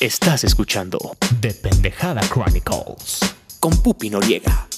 [0.00, 3.18] Estás escuchando The Pendejada Chronicles
[3.58, 4.68] con Pupi Noriega.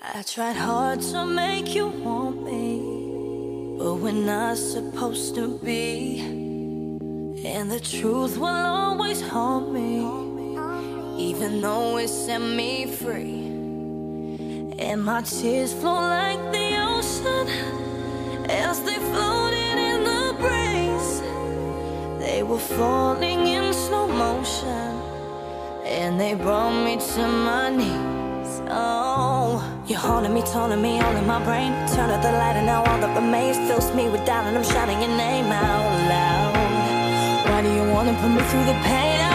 [0.00, 6.20] I tried hard to make you want me, but we're not supposed to be.
[7.44, 10.06] And the truth will always haunt me,
[11.18, 13.48] even though it set me free.
[14.78, 17.48] And my tears flow like the ocean
[18.48, 19.49] as they breeze.
[22.30, 24.92] They were falling in slow motion,
[25.84, 28.62] and they brought me to my knees.
[28.70, 31.72] Oh, you're haunting me, taunting me, all in my brain.
[31.88, 34.62] Turn out the light, and now all that remains fills me with doubt, and I'm
[34.62, 37.50] shouting your name out loud.
[37.50, 39.29] Why do you wanna put me through the pain?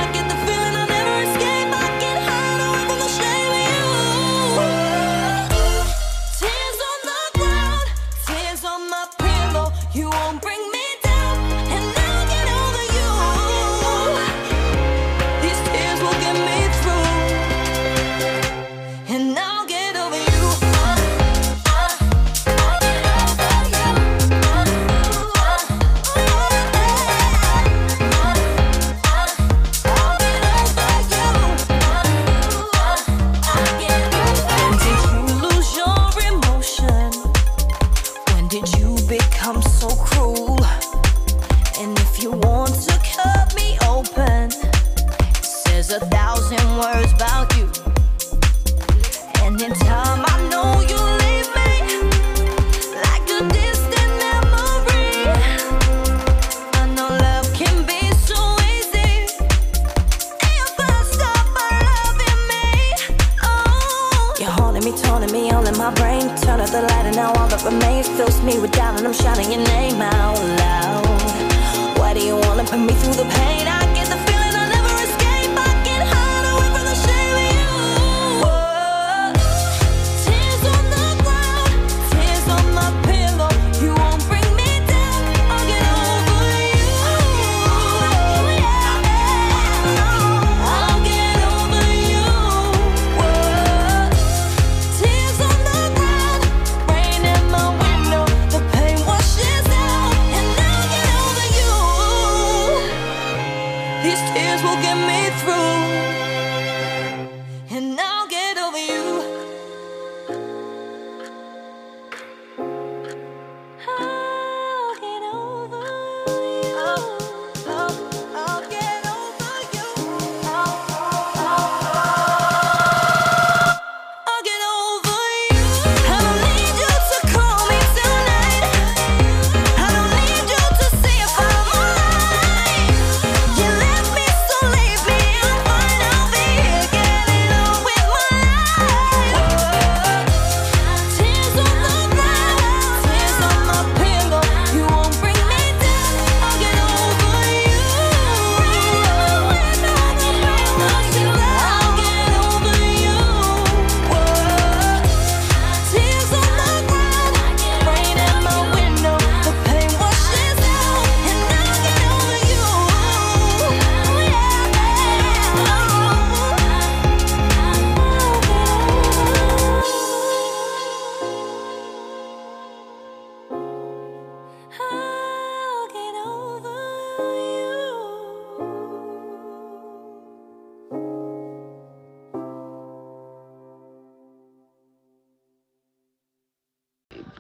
[67.66, 71.98] Remains fills me with doubt, and I'm shouting your name out loud.
[71.98, 73.75] Why do you wanna put me through the pain?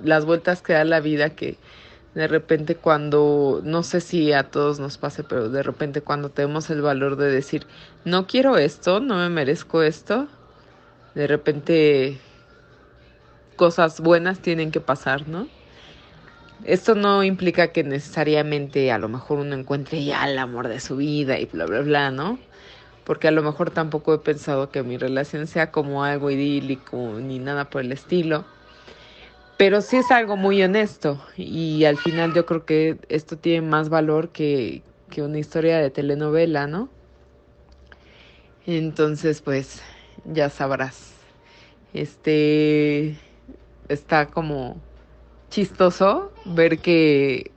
[0.04, 1.58] Las vueltas que da la vida que
[2.16, 6.70] de repente cuando, no sé si a todos nos pase, pero de repente cuando tenemos
[6.70, 7.68] el valor de decir,
[8.06, 10.28] no quiero esto, no me merezco esto,
[11.14, 12.18] de repente
[13.58, 15.48] cosas buenas tienen que pasar, ¿no?
[16.64, 20.96] Esto no implica que necesariamente a lo mejor uno encuentre ya el amor de su
[20.96, 22.40] vida y bla, bla, bla, ¿no?
[23.04, 27.40] Porque a lo mejor tampoco he pensado que mi relación sea como algo idílico ni
[27.40, 28.46] nada por el estilo
[29.58, 33.90] pero sí es algo muy honesto y al final yo creo que esto tiene más
[33.90, 36.90] valor que, que una historia de telenovela, ¿no?
[38.66, 39.82] Entonces, pues,
[40.26, 41.14] ya sabrás.
[41.94, 43.16] Este
[43.88, 44.76] está como
[45.50, 47.52] chistoso ver que,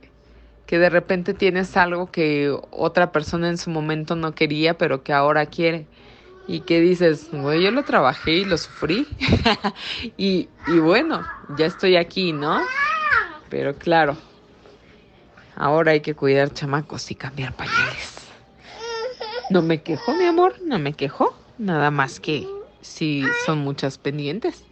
[0.67, 5.13] que de repente tienes algo que otra persona en su momento no quería, pero que
[5.13, 5.85] ahora quiere.
[6.49, 9.07] Y que dices, güey, yo lo trabajé y lo sufrí.
[10.17, 10.49] y,
[10.79, 11.23] bueno,
[11.55, 12.59] ya estoy aquí, ¿no?
[13.49, 14.17] Pero claro,
[15.55, 18.15] ahora hay que cuidar chamacos y cambiar pañales.
[19.51, 21.37] No me quejo, mi amor, no me quejo.
[21.59, 22.47] Nada más que
[22.81, 24.63] sí son muchas pendientes.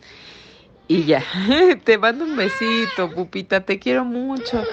[0.88, 1.24] Y ya,
[1.84, 4.64] te mando un besito, pupita, te quiero mucho.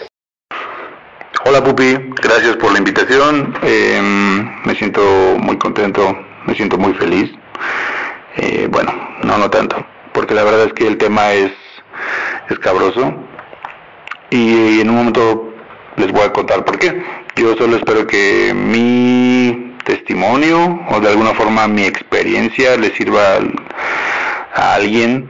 [1.45, 3.55] Hola Pupi, gracias por la invitación.
[3.62, 4.01] Eh,
[4.65, 5.03] me siento
[5.39, 7.31] muy contento, me siento muy feliz.
[8.37, 8.93] Eh, bueno,
[9.23, 11.52] no, no tanto, porque la verdad es que el tema es
[12.49, 13.14] escabroso
[14.31, 15.55] y en un momento
[15.96, 17.02] les voy a contar por qué.
[17.37, 23.38] Yo solo espero que mi testimonio o de alguna forma mi experiencia le sirva
[24.55, 25.29] a alguien,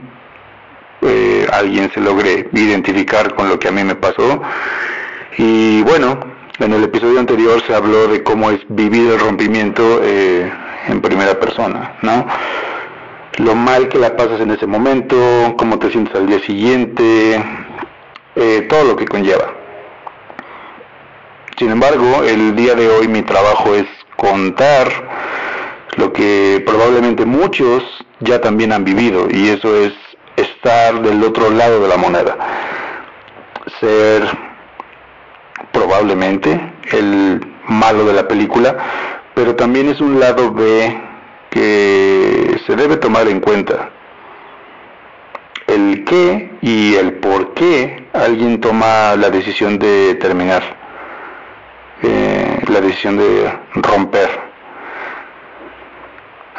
[1.01, 4.41] eh, alguien se logre identificar con lo que a mí me pasó.
[5.37, 6.19] Y bueno,
[6.59, 10.51] en el episodio anterior se habló de cómo es vivir el rompimiento eh,
[10.87, 12.25] en primera persona, ¿no?
[13.37, 15.17] Lo mal que la pasas en ese momento,
[15.57, 17.43] cómo te sientes al día siguiente,
[18.35, 19.53] eh, todo lo que conlleva.
[21.57, 23.85] Sin embargo, el día de hoy mi trabajo es
[24.15, 24.87] contar
[25.97, 27.83] lo que probablemente muchos
[28.19, 29.93] ya también han vivido y eso es
[30.35, 32.37] estar del otro lado de la moneda.
[33.79, 34.23] Ser
[35.71, 36.59] probablemente
[36.91, 38.77] el malo de la película,
[39.35, 41.01] pero también es un lado B
[41.51, 43.91] que se debe tomar en cuenta.
[45.67, 50.63] El qué y el por qué alguien toma la decisión de terminar,
[52.01, 54.29] eh, la decisión de romper.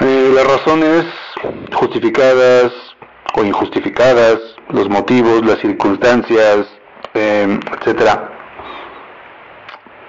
[0.00, 1.06] Eh, las razones
[1.72, 2.72] justificadas
[3.34, 4.38] o injustificadas,
[4.68, 6.66] los motivos, las circunstancias,
[7.14, 8.32] eh, etcétera.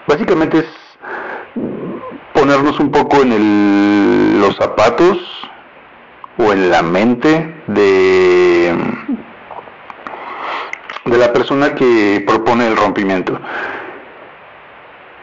[0.07, 0.86] Básicamente es
[2.37, 5.17] ponernos un poco en el, los zapatos
[6.37, 8.77] o en la mente de,
[11.05, 13.39] la persona que propone el rompimiento,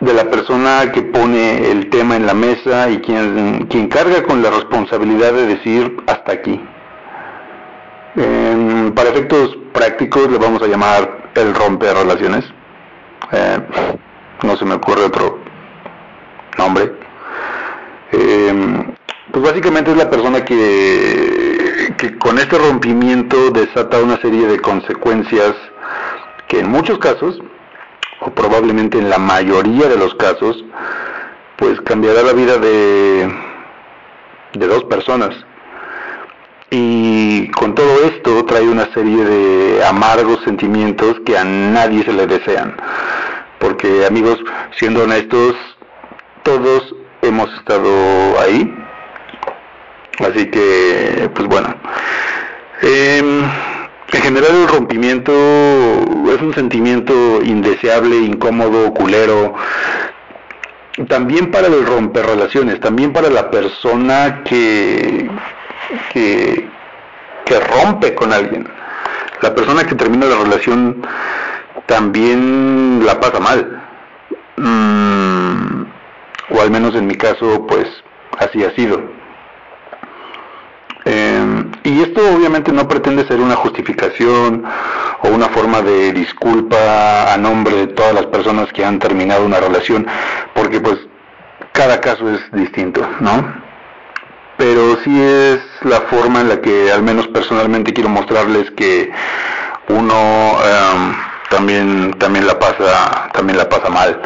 [0.00, 4.42] de la persona que pone el tema en la mesa y quien, quien carga con
[4.42, 6.60] la responsabilidad de decir hasta aquí.
[8.16, 12.44] Eh, para efectos prácticos le vamos a llamar el romper relaciones.
[13.30, 13.58] Eh,
[14.42, 15.53] no se me ocurre otro
[16.58, 16.92] nombre.
[18.12, 18.84] Eh,
[19.32, 25.54] pues básicamente es la persona que, que con este rompimiento desata una serie de consecuencias
[26.46, 27.40] que en muchos casos,
[28.20, 30.64] o probablemente en la mayoría de los casos,
[31.56, 33.28] pues cambiará la vida de,
[34.52, 35.30] de dos personas.
[36.70, 42.26] Y con todo esto trae una serie de amargos sentimientos que a nadie se le
[42.26, 42.76] desean.
[43.60, 44.38] Porque amigos,
[44.78, 45.54] siendo honestos,
[46.44, 47.90] todos hemos estado
[48.40, 48.72] ahí.
[50.20, 51.74] Así que, pues bueno.
[52.82, 53.42] Em,
[54.12, 59.54] en general el rompimiento es un sentimiento indeseable, incómodo, culero.
[61.08, 65.28] También para el romper relaciones, también para la persona que,
[66.12, 66.68] que,
[67.44, 68.68] que rompe con alguien.
[69.40, 71.04] La persona que termina la relación
[71.86, 73.82] también la pasa mal.
[74.56, 75.83] Mm,
[76.50, 77.86] o al menos en mi caso, pues
[78.38, 79.02] así ha sido.
[81.06, 84.64] Eh, y esto obviamente no pretende ser una justificación
[85.22, 89.60] o una forma de disculpa a nombre de todas las personas que han terminado una
[89.60, 90.06] relación,
[90.54, 90.98] porque pues
[91.72, 93.62] cada caso es distinto, ¿no?
[94.56, 99.10] Pero sí es la forma en la que al menos personalmente quiero mostrarles que
[99.88, 100.14] uno
[100.64, 101.14] eh,
[101.50, 104.22] también también la pasa también la pasa mal.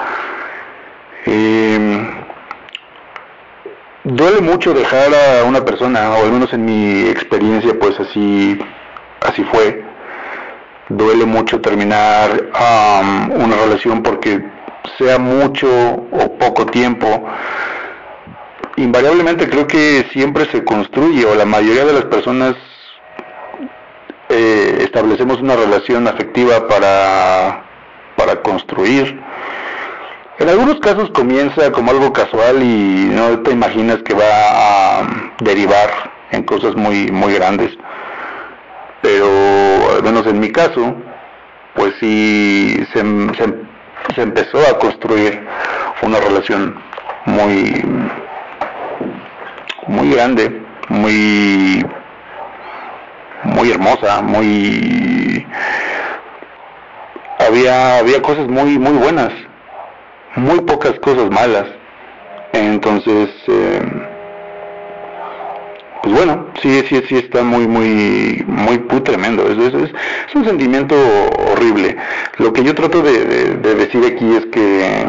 [1.26, 2.08] Eh,
[4.04, 8.58] duele mucho dejar a una persona, o al menos en mi experiencia, pues así,
[9.20, 9.84] así fue.
[10.88, 14.42] Duele mucho terminar um, una relación porque
[14.96, 17.28] sea mucho o poco tiempo.
[18.76, 22.54] Invariablemente creo que siempre se construye, o la mayoría de las personas
[24.30, 27.64] eh, establecemos una relación afectiva para,
[28.16, 29.20] para construir
[30.38, 35.90] en algunos casos comienza como algo casual y no te imaginas que va a derivar
[36.30, 37.76] en cosas muy muy grandes.
[39.02, 39.26] Pero
[39.96, 40.94] al menos en mi caso,
[41.74, 43.00] pues sí se,
[44.14, 45.44] se, empezó a construir
[46.02, 46.80] una relación
[47.26, 47.84] muy
[49.88, 51.84] muy grande, muy
[53.42, 55.44] muy hermosa, muy
[57.40, 59.47] había había cosas muy muy buenas
[60.36, 61.66] muy pocas cosas malas.
[62.52, 63.80] Entonces, eh,
[66.02, 69.46] pues bueno, sí, sí, sí está muy, muy, muy, muy tremendo.
[69.48, 70.94] Es, es, es, un sentimiento
[71.52, 71.96] horrible.
[72.38, 75.06] Lo que yo trato de, de, de decir aquí es que,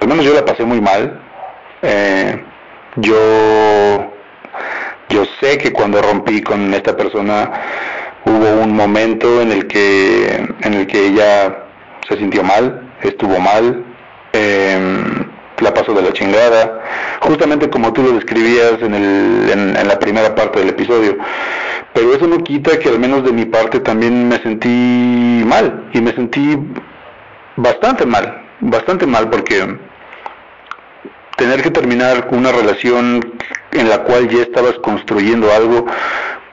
[0.00, 1.20] al menos yo la pasé muy mal.
[1.82, 2.44] Eh,
[2.96, 4.12] yo,
[5.08, 7.50] yo sé que cuando rompí con esta persona
[8.24, 11.63] hubo un momento en el que, en el que ella
[12.08, 13.84] se sintió mal, estuvo mal,
[14.32, 15.24] em,
[15.60, 16.82] la pasó de la chingada,
[17.20, 21.16] justamente como tú lo describías en, el, en, la primera parte del episodio.
[21.92, 26.00] Pero eso no quita que al menos de mi parte también me sentí mal y
[26.00, 26.58] me sentí
[27.56, 29.78] bastante mal, bastante mal porque
[31.36, 33.20] tener que terminar una relación
[33.72, 35.86] en la cual ya estabas construyendo algo,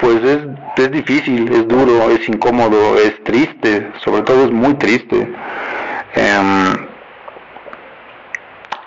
[0.01, 0.39] pues es,
[0.77, 5.27] es difícil, es duro, es incómodo, es triste, sobre todo es muy triste.
[6.15, 6.87] Em,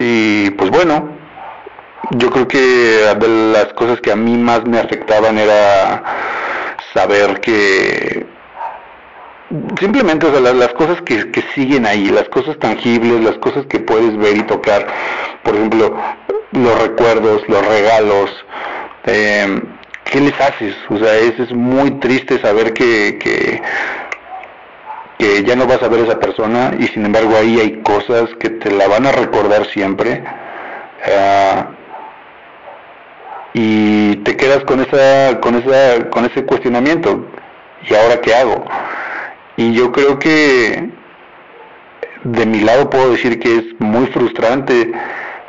[0.01, 1.17] y pues bueno,
[2.11, 6.03] yo creo que de las cosas que a mí más me afectaban era
[6.93, 8.27] saber que
[9.79, 13.79] simplemente o sea, las, cosas que, que, siguen ahí, las cosas tangibles, las cosas que
[13.79, 14.87] puedes ver y tocar,
[15.45, 15.97] por ejemplo,
[16.51, 18.31] los recuerdos, los regalos,
[19.05, 19.61] eh,
[20.05, 20.75] ¿qué les haces?
[20.91, 23.63] O sea, es, es muy triste saber que, que,
[25.45, 28.51] ya no vas a ver a esa persona y sin embargo ahí hay cosas que
[28.51, 30.23] te la van a recordar siempre.
[31.07, 31.65] Eh,
[33.55, 37.27] y te quedas con esa con esa con ese cuestionamiento
[37.89, 38.65] y ahora qué hago
[39.57, 40.91] y yo creo que
[42.25, 44.91] de mi lado puedo decir que es muy frustrante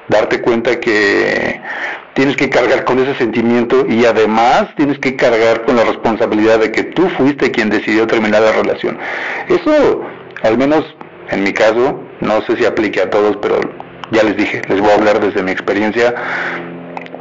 [0.08, 1.60] darte cuenta que
[2.16, 6.72] tienes que cargar con ese sentimiento y además tienes que cargar con la responsabilidad de
[6.72, 8.98] que tú fuiste quien decidió terminar la relación.
[9.50, 10.02] Eso,
[10.42, 10.86] al menos
[11.30, 13.60] en mi caso, no sé si aplique a todos, pero
[14.12, 16.16] ya les dije, les voy a hablar desde mi experiencia.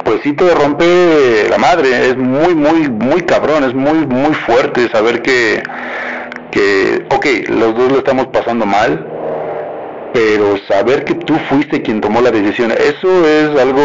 [0.03, 4.87] Pues sí te rompe la madre, es muy, muy, muy cabrón, es muy, muy fuerte
[4.89, 5.61] saber que,
[6.51, 9.07] que, ok, los dos lo estamos pasando mal,
[10.13, 13.81] pero saber que tú fuiste quien tomó la decisión, eso es algo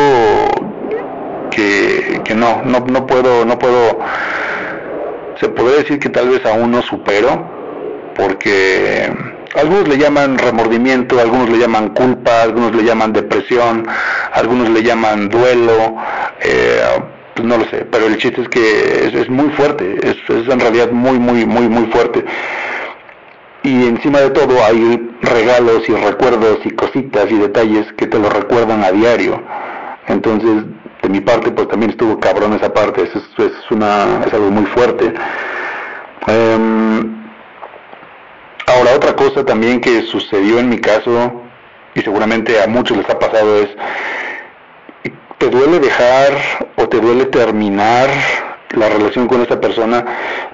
[1.50, 3.98] que, que no, no, no puedo, no puedo,
[5.38, 7.48] se podría decir que tal vez aún no supero,
[8.16, 9.12] porque
[9.54, 13.86] algunos le llaman remordimiento, algunos le llaman culpa, algunos le llaman depresión,
[14.32, 15.96] algunos le llaman duelo,
[16.40, 16.80] eh,
[17.34, 20.60] pues no lo sé, pero el chiste es que es, muy fuerte, es, es, en
[20.60, 22.24] realidad muy, muy, muy, muy fuerte
[23.62, 28.30] y encima de todo hay regalos y recuerdos y cositas y detalles que te lo
[28.30, 29.42] recuerdan a diario.
[30.06, 30.64] Entonces,
[31.02, 34.66] de mi parte, pues también estuvo cabrón esa parte, es, es, una, es algo muy
[34.66, 35.12] fuerte.
[36.26, 37.22] Em,
[38.66, 41.42] ahora, otra cosa también que sucedió en mi caso,
[41.94, 43.68] y seguramente a muchos les ha pasado, es,
[45.38, 46.32] ¿te duele dejar
[46.76, 48.08] o te duele terminar
[48.76, 50.04] la relación con esta persona,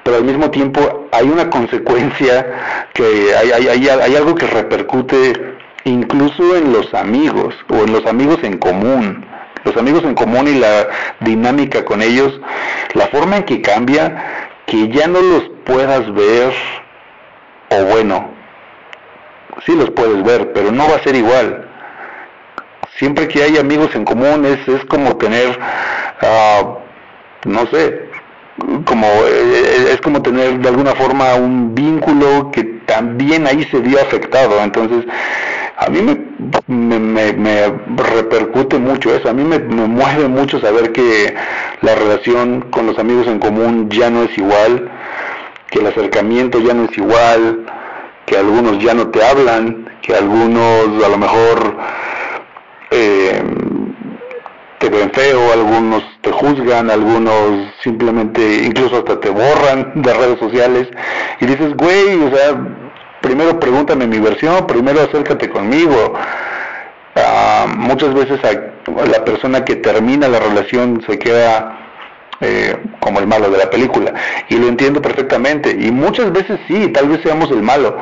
[0.03, 6.57] pero al mismo tiempo hay una consecuencia que hay, hay, hay, algo que repercute incluso
[6.57, 9.27] en los amigos o en los amigos en común.
[9.67, 10.89] Los amigos en común y la
[11.21, 12.41] dinámica con ellos,
[12.95, 16.53] la forma en que cambia, que ya no los puedas ver,
[17.71, 18.31] o bueno,
[19.67, 21.69] sí los puedes ver, pero no va a ser igual.
[22.97, 25.59] Siempre que hay amigos en común es, es como tener...
[26.23, 26.77] Uh,
[27.47, 28.09] no sé,
[28.85, 34.01] como eh, es como tener de alguna forma un vínculo que también ahí se vio
[34.01, 34.63] afectado.
[34.63, 35.05] Entonces,
[35.79, 37.67] a mí me, me, me,
[37.97, 41.35] repercute mucho eso, a mí me, mueve mucho saber que
[41.83, 44.91] la relación con los amigos en común ya no es igual,
[45.71, 47.67] que el acercamiento ya no es igual,
[48.25, 51.77] que algunos ya no te hablan, que algunos a lo mejor
[52.91, 53.43] eh,
[54.79, 60.89] te ven feo, algunos te juzgan, algunos simplemente incluso hasta te borran de redes sociales.
[61.41, 62.86] Y dices, güey, o sea,
[63.27, 66.15] primero pregúntame mi versión, primero acércate conmigo.
[67.17, 71.77] Ah, muchas veces la persona que termina la relación se queda
[72.41, 74.13] eh, como el malo de la película
[74.49, 77.97] y lo entiendo perfectamente y muchas veces sí, tal vez seamos el malo.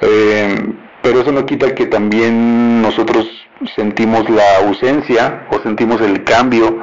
[0.00, 0.66] Eh,
[1.02, 3.28] pero eso no quita que también nosotros
[3.74, 6.78] sentimos la ausencia o sentimos el cambio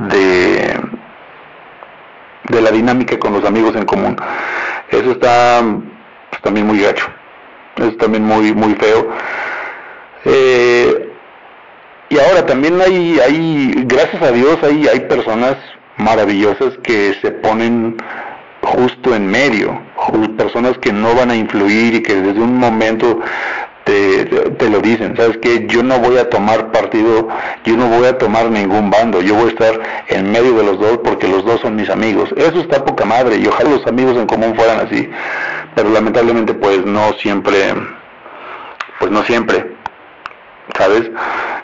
[0.00, 0.80] de,
[2.48, 4.16] de la dinámica con los amigos en común.
[4.90, 5.62] Eso está
[6.44, 7.06] también muy gacho,
[7.76, 9.08] es también muy, muy feo.
[10.26, 11.10] Eh,
[12.10, 15.56] y ahora también hay, hay, gracias a Dios, hay, hay personas
[15.96, 17.96] maravillosas que se ponen
[18.62, 19.80] justo en medio,
[20.36, 23.20] personas que no van a influir y que desde un momento
[23.84, 27.28] te, te, lo dicen, sabes que yo no voy a tomar partido,
[27.64, 30.78] yo no voy a tomar ningún bando, yo voy a estar en medio de los
[30.78, 32.30] dos porque los dos son mis amigos.
[32.36, 35.08] Eso está poca madre y ojalá los amigos en común fueran así,
[35.74, 37.74] pero lamentablemente pues no siempre,
[38.98, 39.74] pues no siempre.
[40.76, 41.10] ¿sabes?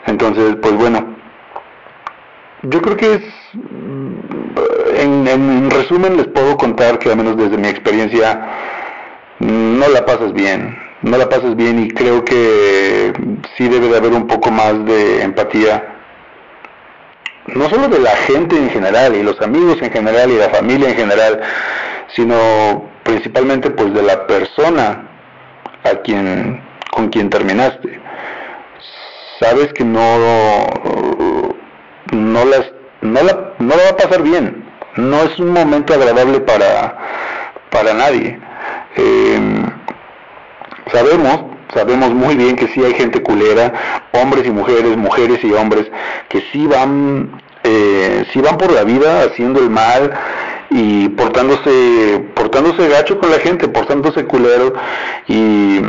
[0.05, 1.15] Entonces, pues bueno,
[2.63, 3.23] yo creo que es,
[4.95, 8.39] en, en resumen les puedo contar que al menos desde mi experiencia
[9.39, 13.13] no la pasas bien, no la pasas bien y creo que
[13.57, 15.95] sí debe de haber un poco más de empatía,
[17.47, 20.89] no solo de la gente en general y los amigos en general y la familia
[20.89, 21.41] en general,
[22.15, 25.07] sino principalmente pues de la persona
[25.83, 27.99] a quien con quien terminaste.
[29.39, 30.17] Sabes que no
[32.11, 34.65] no las no la, no la va a pasar bien.
[34.97, 36.97] No es un momento agradable para
[37.71, 38.39] para nadie.
[38.97, 39.63] Eh,
[40.91, 43.73] sabemos, sabemos muy bien que sí hay gente culera,
[44.11, 45.89] hombres y mujeres, mujeres y hombres,
[46.29, 50.11] que sí van, eh, sí van por la vida haciendo el mal
[50.71, 54.73] y portándose, portándose gacho con la gente, portándose culero
[55.27, 55.81] y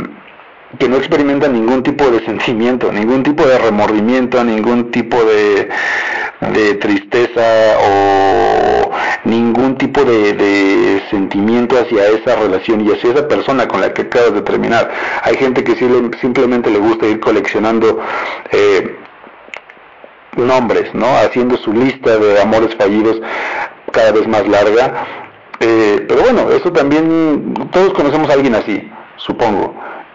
[0.77, 5.69] que no experimentan ningún tipo de sentimiento, ningún tipo de remordimiento, ningún tipo de,
[6.53, 7.41] de tristeza
[7.79, 8.91] o
[9.23, 14.33] ningún tipo de, sentimiento hacia esa relación y hacia esa persona con la que acabas
[14.33, 14.91] de terminar.
[15.21, 17.99] Hay gente que simplemente le gusta ir coleccionando
[18.51, 18.95] eh,
[20.35, 21.05] nombres, ¿no?
[21.17, 23.21] Haciendo su lista de amores fallidos
[23.93, 25.05] cada vez más larga.
[25.59, 29.73] Eh, pero bueno, eso también, todos conocemos a alguien así, supongo.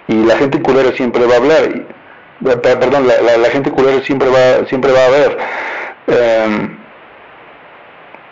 [0.08, 1.62] Y la gente culera siempre va a hablar.
[1.64, 1.86] Eh,
[2.60, 5.38] perdón, la, gente culera siempre va, siempre va a ver.
[6.06, 6.78] Em,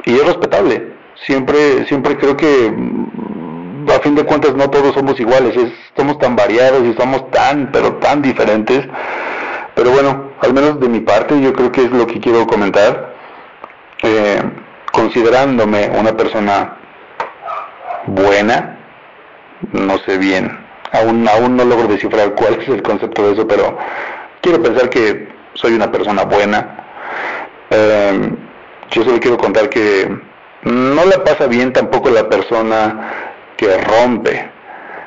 [0.05, 0.95] y es respetable.
[1.25, 5.55] Siempre, siempre creo que mm, a fin de cuentas no todos somos iguales,
[5.97, 8.87] somos tan variados y somos tan, pero tan diferentes.
[9.75, 13.15] Pero bueno, al menos de mi parte yo creo que es lo que quiero comentar.
[14.03, 14.41] Eh,
[14.97, 16.79] considerándome una persona
[18.07, 18.79] buena,
[19.73, 20.59] no sé bien,
[20.91, 23.77] aún, aún no logro descifrar cuál es el concepto de eso, pero
[24.41, 26.77] quiero pensar que soy una persona buena.
[27.69, 28.31] Eh,
[28.91, 30.09] yo solo quiero contar que
[30.63, 33.13] no la pasa bien tampoco la persona
[33.59, 34.51] que rompe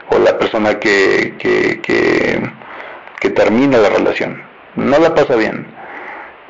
[0.09, 4.43] o la persona que, que, que, termina la relación.
[4.75, 5.65] No la pasa bien.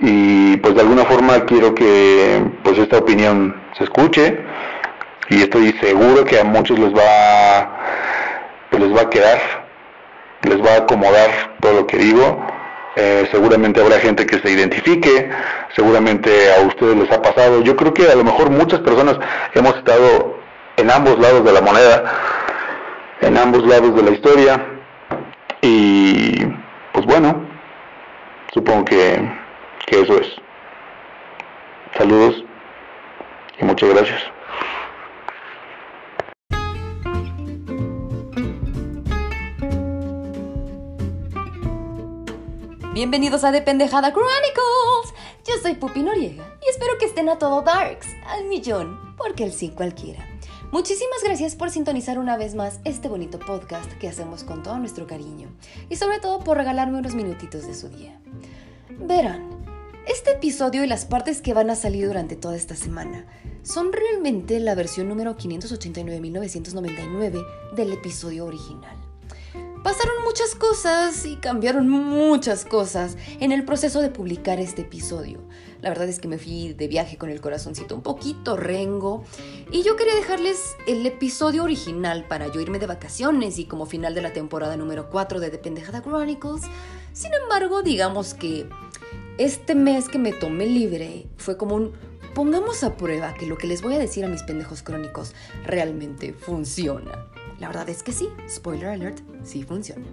[0.02, 4.40] Y pues de alguna forma quiero que pues esta opinión se escuche
[5.30, 7.78] y estoy seguro que a muchos les va,
[8.70, 9.40] pues, les va a quedar,
[10.44, 12.48] les va a acomodar todo lo que digo
[12.96, 15.30] eh, seguramente habrá gente que se identifique,
[15.74, 17.62] seguramente a ustedes les ha pasado.
[17.62, 19.18] Yo creo que a lo mejor muchas personas
[19.54, 20.38] hemos estado
[20.76, 22.04] en ambos lados de la moneda,
[23.22, 24.66] en ambos lados de la historia.
[25.62, 26.44] Y
[26.92, 27.48] pues bueno,
[28.54, 29.32] supongo que,
[29.90, 30.28] que eso es.
[31.98, 32.44] Saludos
[33.60, 34.22] y muchas gracias.
[42.94, 45.14] Bienvenidos a Dependejada Chronicles.
[45.48, 49.54] Yo soy Pupi Noriega y espero que estén a todo Darks, al millón, porque el
[49.54, 50.28] sí cualquiera.
[50.72, 55.08] Muchísimas gracias por sintonizar una vez más este bonito podcast que hacemos con todo nuestro
[55.08, 55.50] cariño
[55.90, 58.20] y sobre todo por regalarme unos minutitos de su día.
[59.00, 59.69] Verán,
[60.08, 63.28] este episodio y las partes que van a salir durante toda esta semana
[63.64, 68.98] son realmente la versión número 589.999 del episodio original.
[69.84, 75.40] Pasaron muchas cosas y cambiaron muchas cosas en el proceso de publicar este episodio.
[75.82, 79.24] La verdad es que me fui de viaje con el corazoncito un poquito rengo
[79.72, 84.14] y yo quería dejarles el episodio original para yo irme de vacaciones y como final
[84.14, 86.64] de la temporada número 4 de The Pendejada Chronicles.
[87.14, 88.68] Sin embargo, digamos que
[89.40, 91.94] este mes que me tomé libre fue como un
[92.36, 95.34] pongamos a prueba que lo que les voy a decir a mis pendejos crónicos
[95.66, 97.26] realmente funciona.
[97.58, 100.06] La verdad es que sí, spoiler alert, sí funciona.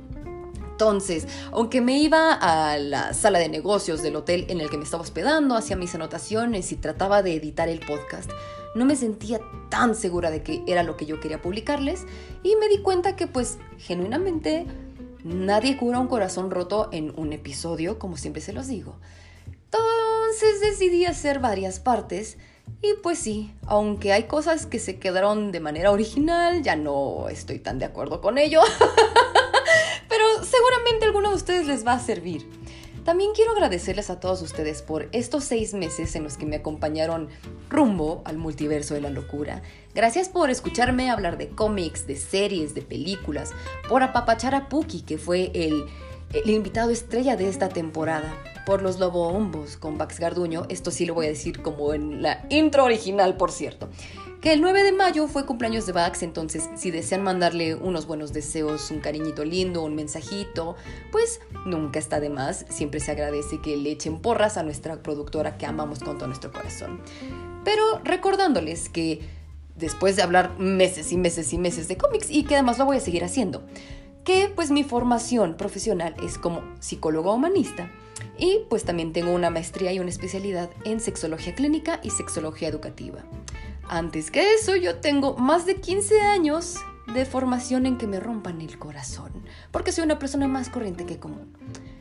[0.71, 4.85] Entonces, aunque me iba a la sala de negocios del hotel en el que me
[4.85, 8.31] estaba hospedando, hacía mis anotaciones y trataba de editar el podcast,
[8.77, 12.05] no me sentía tan segura de que era lo que yo quería publicarles
[12.45, 14.67] y me di cuenta que pues genuinamente
[15.27, 18.97] nadie cura un corazón roto en un episodio, como siempre se los digo.
[19.47, 22.39] Entonces decidí hacer varias partes
[22.83, 27.59] y pues sí, aunque hay cosas que se quedaron de manera original, ya no estoy
[27.59, 28.61] tan de acuerdo con ello.
[30.09, 32.49] Pero seguramente a alguno de ustedes les va a servir.
[33.07, 37.29] También quiero agradecerles a todos ustedes por estos seis meses en los que me acompañaron
[37.71, 39.63] rumbo al multiverso de la locura.
[39.95, 43.53] Gracias por escucharme hablar de cómics, de series, de películas,
[43.89, 48.35] por apapachar a Puki, que fue el invitado estrella de esta temporada
[48.67, 50.67] por los Lobo Lobombos con Bax Garduño.
[50.69, 53.89] Esto sí lo voy a decir como en la intro original, por cierto.
[54.41, 58.33] Que el 9 de mayo fue cumpleaños de Bax, entonces si desean mandarle unos buenos
[58.33, 60.77] deseos, un cariñito lindo, un mensajito,
[61.11, 65.59] pues nunca está de más, siempre se agradece que le echen porras a nuestra productora
[65.59, 67.01] que amamos con todo nuestro corazón.
[67.65, 69.21] Pero recordándoles que
[69.77, 72.99] después de hablar meses y meses y meses de cómics y que además lo voy
[72.99, 73.65] a seguir haciendo,
[74.25, 77.91] que pues mi formación profesional es como psicólogo humanista
[78.39, 83.25] y pues también tengo una maestría y una especialidad en sexología clínica y sexología educativa.
[83.89, 86.77] Antes que eso, yo tengo más de 15 años
[87.15, 89.33] de formación en que me rompan el corazón,
[89.71, 91.57] porque soy una persona más corriente que común.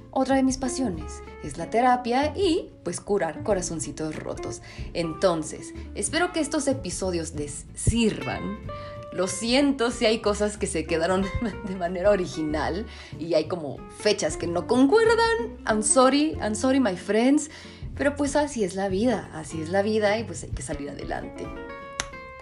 [0.09, 4.61] Otra de mis pasiones es la terapia y pues curar corazoncitos rotos.
[4.93, 8.57] Entonces, espero que estos episodios les sirvan.
[9.13, 11.23] Lo siento si hay cosas que se quedaron
[11.67, 12.87] de manera original
[13.19, 15.57] y hay como fechas que no concuerdan.
[15.67, 17.51] I'm sorry, I'm sorry my friends.
[17.95, 20.89] Pero pues así es la vida, así es la vida y pues hay que salir
[20.89, 21.45] adelante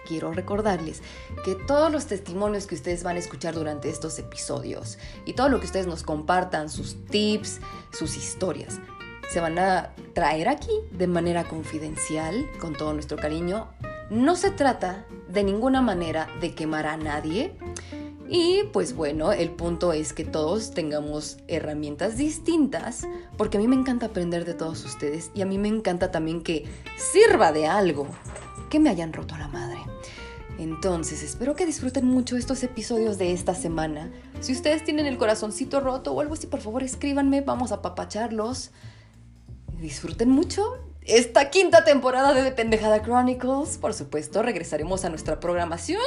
[0.08, 1.02] quiero recordarles
[1.44, 5.60] que todos los testimonios que ustedes van a escuchar durante estos episodios y todo lo
[5.60, 7.60] que ustedes nos compartan, sus tips,
[7.92, 8.80] sus historias,
[9.30, 13.68] se van a traer aquí de manera confidencial, con todo nuestro cariño.
[14.10, 17.56] No se trata de ninguna manera de quemar a nadie.
[18.30, 23.76] Y pues bueno, el punto es que todos tengamos herramientas distintas, porque a mí me
[23.76, 28.08] encanta aprender de todos ustedes y a mí me encanta también que sirva de algo
[28.70, 29.80] que me hayan roto la madre.
[30.60, 34.12] Entonces, espero que disfruten mucho estos episodios de esta semana.
[34.40, 38.72] Si ustedes tienen el corazoncito roto o algo así, por favor escríbanme, vamos a papacharlos.
[39.80, 43.78] Disfruten mucho esta quinta temporada de Pendejada Chronicles.
[43.78, 46.00] Por supuesto, regresaremos a nuestra programación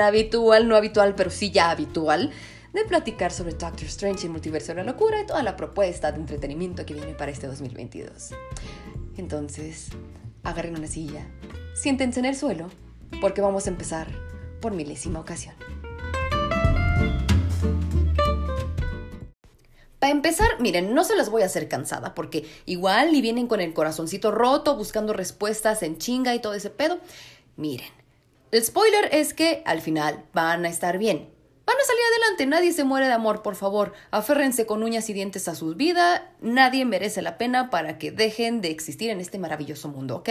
[0.00, 2.30] habitual, no habitual, pero sí ya habitual,
[2.74, 6.18] de platicar sobre Doctor Strange y Multiverso de la Locura y toda la propuesta de
[6.18, 8.34] entretenimiento que viene para este 2022.
[9.16, 9.88] Entonces,
[10.42, 11.26] agarren una silla,
[11.76, 12.70] siéntense en el suelo
[13.20, 14.08] porque vamos a empezar
[14.60, 15.54] por milésima ocasión.
[19.98, 23.60] Para empezar, miren, no se las voy a hacer cansada, porque igual y vienen con
[23.60, 26.98] el corazoncito roto, buscando respuestas en chinga y todo ese pedo.
[27.56, 27.90] Miren,
[28.52, 31.30] el spoiler es que al final van a estar bien.
[31.66, 33.94] Van a salir adelante, nadie se muere de amor, por favor.
[34.12, 38.60] Aférrense con uñas y dientes a su vida, nadie merece la pena para que dejen
[38.60, 40.28] de existir en este maravilloso mundo, ¿ok?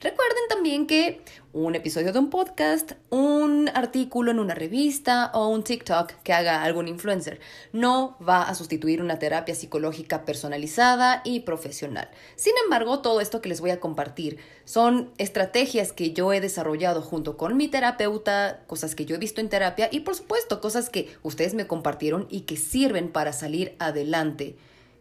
[0.00, 5.64] Recuerden también que un episodio de un podcast, un artículo en una revista o un
[5.64, 7.40] TikTok que haga algún influencer
[7.72, 12.10] no va a sustituir una terapia psicológica personalizada y profesional.
[12.36, 17.00] Sin embargo, todo esto que les voy a compartir son estrategias que yo he desarrollado
[17.02, 20.90] junto con mi terapeuta, cosas que yo he visto en terapia y por supuesto cosas
[20.90, 24.56] que ustedes me compartieron y que sirven para salir adelante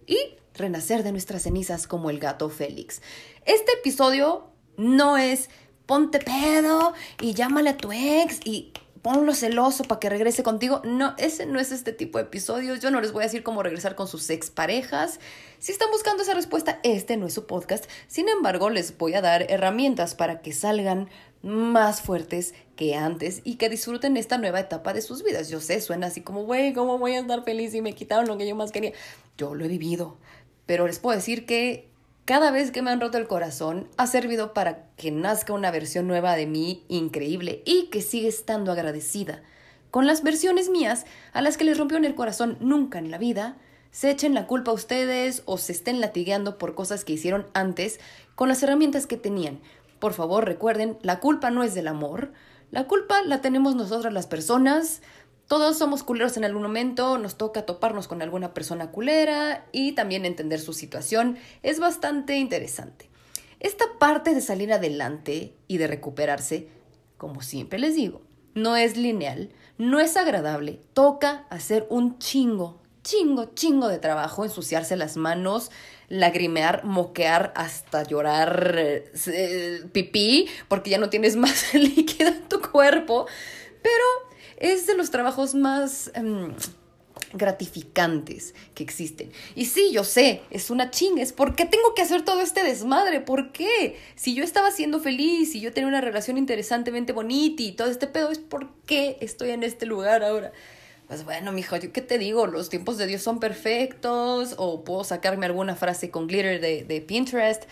[0.08, 0.17] y
[0.56, 3.02] renacer de nuestras cenizas como el gato Félix.
[3.46, 5.50] Este episodio no es
[5.86, 10.82] ponte pedo y llámale a tu ex y ponlo celoso para que regrese contigo.
[10.84, 12.80] No, ese no es este tipo de episodios.
[12.82, 15.20] Yo no les voy a decir cómo regresar con sus exparejas.
[15.60, 17.86] Si están buscando esa respuesta, este no es su podcast.
[18.08, 21.10] Sin embargo, les voy a dar herramientas para que salgan
[21.41, 25.50] más fuertes que antes y que disfruten esta nueva etapa de sus vidas.
[25.50, 28.38] Yo sé, suena así como, güey, ¿cómo voy a estar feliz y me quitaron lo
[28.38, 28.94] que yo más quería?
[29.38, 30.16] Yo lo he vivido,
[30.66, 31.90] pero les puedo decir que
[32.24, 36.08] cada vez que me han roto el corazón ha servido para que nazca una versión
[36.08, 39.44] nueva de mí increíble y que sigue estando agradecida.
[39.92, 43.18] Con las versiones mías, a las que les rompió en el corazón nunca en la
[43.18, 43.58] vida,
[43.92, 48.00] se echen la culpa a ustedes o se estén latigueando por cosas que hicieron antes
[48.36, 49.60] con las herramientas que tenían.
[50.00, 52.32] Por favor, recuerden, la culpa no es del amor,
[52.71, 55.01] la culpa la tenemos nosotras las personas,
[55.47, 60.25] todos somos culeros en algún momento, nos toca toparnos con alguna persona culera y también
[60.25, 61.38] entender su situación.
[61.63, 63.10] Es bastante interesante.
[63.62, 66.67] Esta parte de salir adelante y de recuperarse,
[67.17, 68.21] como siempre les digo,
[68.56, 74.97] no es lineal, no es agradable, toca hacer un chingo, chingo, chingo de trabajo, ensuciarse
[74.97, 75.71] las manos,
[76.10, 83.28] lagrimear, moquear, hasta llorar eh, pipí, porque ya no tienes más líquido en tu cuerpo,
[83.82, 84.06] pero
[84.58, 86.12] es de los trabajos más...
[86.15, 86.54] Em,
[87.34, 89.32] gratificantes que existen.
[89.56, 93.20] Y sí, yo sé, es una chinga, ¿por qué tengo que hacer todo este desmadre?
[93.20, 93.98] ¿Por qué?
[94.15, 98.08] Si yo estaba siendo feliz, si yo tenía una relación interesantemente bonita y todo este
[98.08, 100.52] pedo, es por qué estoy en este lugar ahora.
[101.08, 102.48] Pues bueno, mijo, ¿yo qué te digo?
[102.48, 107.02] Los tiempos de Dios son perfectos, o puedo sacarme alguna frase con glitter de, de
[107.02, 107.63] Pinterest.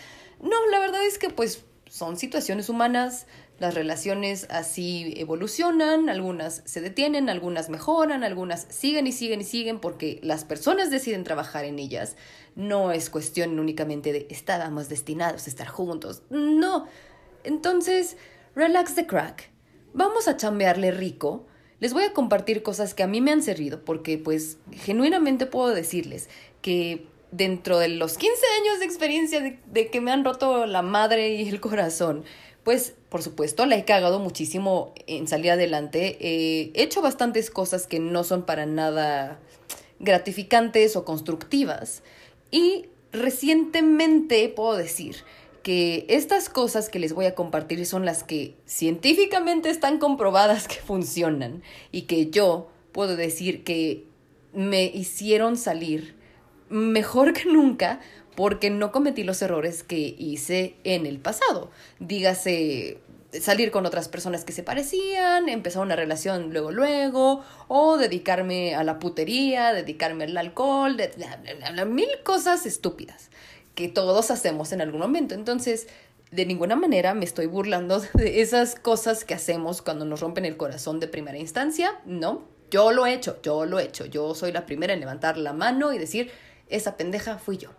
[0.41, 3.27] No, la verdad es que pues son situaciones humanas,
[3.59, 9.79] las relaciones así evolucionan, algunas se detienen, algunas mejoran, algunas siguen y siguen y siguen
[9.79, 12.17] porque las personas deciden trabajar en ellas.
[12.55, 16.23] No es cuestión únicamente de estábamos destinados a estar juntos.
[16.29, 16.87] No.
[17.43, 18.17] Entonces,
[18.55, 19.49] relax the crack.
[19.93, 21.47] vamos a chambearle rico.
[21.85, 25.67] Les voy a compartir cosas que a mí me han servido, porque pues genuinamente puedo
[25.69, 26.29] decirles
[26.63, 31.35] que dentro de los 15 años de experiencia de, que me han roto la madre
[31.35, 32.23] y el corazón,
[32.63, 36.17] pues por supuesto la he cagado muchísimo en salir adelante.
[36.21, 39.37] he hecho bastantes cosas que no son para nada
[39.99, 42.01] gratificantes o constructivas.
[42.49, 45.17] Y recientemente puedo decir
[45.65, 50.75] que estas cosas que les voy a compartir son las que científicamente están comprobadas que
[50.75, 54.05] funcionan y que yo puedo decir que
[54.53, 56.13] me hicieron salir
[56.69, 57.99] mejor que nunca
[58.35, 61.71] porque no cometí los errores que hice en el pasado.
[61.97, 62.99] Dígase
[63.41, 68.83] salir con otras personas que se parecían, empezar una relación luego luego, o dedicarme a
[68.83, 71.09] la putería, dedicarme al alcohol, de,
[71.87, 73.31] mil cosas estúpidas
[73.75, 75.35] que todos hacemos en algún momento.
[75.35, 75.87] Entonces,
[76.31, 80.57] de ninguna manera me estoy burlando de esas cosas que hacemos cuando nos rompen el
[80.57, 81.99] corazón de primera instancia.
[82.05, 84.05] No, yo lo he hecho, yo lo he hecho.
[84.05, 86.31] Yo soy la primera en levantar la mano y decir,
[86.69, 87.69] esa pendeja fui yo.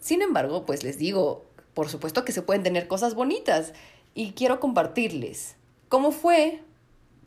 [0.00, 3.72] Sin embargo, pues les digo, por supuesto que se pueden tener cosas bonitas
[4.14, 5.56] y quiero compartirles
[5.88, 6.60] cómo fue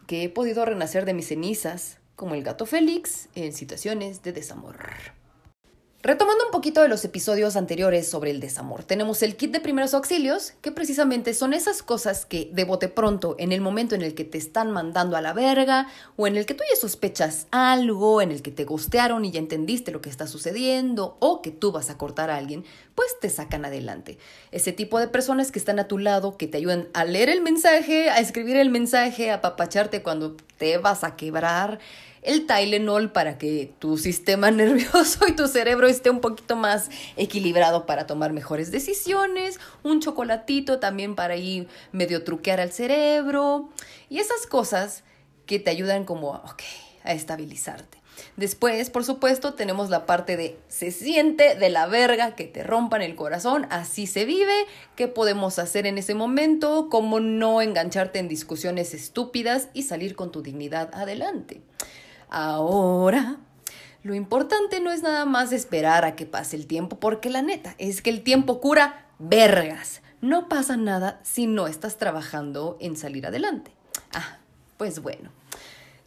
[0.07, 4.77] que he podido renacer de mis cenizas como el gato Félix en situaciones de desamor.
[6.03, 9.93] Retomando un poquito de los episodios anteriores sobre el desamor, tenemos el kit de primeros
[9.93, 14.15] auxilios, que precisamente son esas cosas que de bote pronto, en el momento en el
[14.15, 18.19] que te están mandando a la verga, o en el que tú ya sospechas algo,
[18.23, 21.71] en el que te gustearon y ya entendiste lo que está sucediendo, o que tú
[21.71, 24.17] vas a cortar a alguien, pues te sacan adelante.
[24.51, 27.41] Ese tipo de personas que están a tu lado, que te ayudan a leer el
[27.41, 31.77] mensaje, a escribir el mensaje, a papacharte cuando te vas a quebrar
[32.21, 37.85] el Tylenol para que tu sistema nervioso y tu cerebro esté un poquito más equilibrado
[37.85, 43.69] para tomar mejores decisiones, un chocolatito también para ir medio truquear al cerebro
[44.09, 45.03] y esas cosas
[45.45, 46.35] que te ayudan como,
[47.03, 48.01] a estabilizarte.
[48.37, 53.01] Después, por supuesto, tenemos la parte de se siente de la verga que te rompan
[53.01, 58.27] el corazón, así se vive, qué podemos hacer en ese momento, cómo no engancharte en
[58.27, 61.61] discusiones estúpidas y salir con tu dignidad adelante.
[62.31, 63.35] Ahora,
[64.03, 67.75] lo importante no es nada más esperar a que pase el tiempo, porque la neta
[67.77, 70.01] es que el tiempo cura vergas.
[70.21, 73.71] No pasa nada si no estás trabajando en salir adelante.
[74.13, 74.37] Ah,
[74.77, 75.29] pues bueno.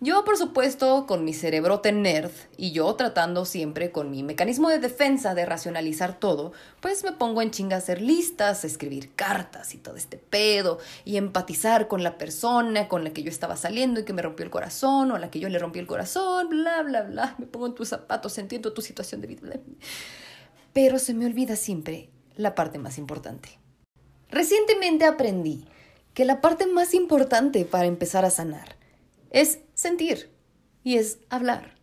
[0.00, 4.78] Yo, por supuesto, con mi cerebrote nerd y yo tratando siempre con mi mecanismo de
[4.78, 9.72] defensa de racionalizar todo, pues me pongo en chinga a hacer listas, a escribir cartas
[9.72, 14.00] y todo este pedo y empatizar con la persona con la que yo estaba saliendo
[14.00, 16.48] y que me rompió el corazón o a la que yo le rompí el corazón,
[16.50, 17.34] bla, bla, bla.
[17.38, 19.60] Me pongo en tus zapatos, entiendo tu situación de vida.
[20.72, 23.60] Pero se me olvida siempre la parte más importante.
[24.28, 25.66] Recientemente aprendí
[26.14, 28.76] que la parte más importante para empezar a sanar
[29.30, 30.30] es sentir
[30.82, 31.74] y es hablar.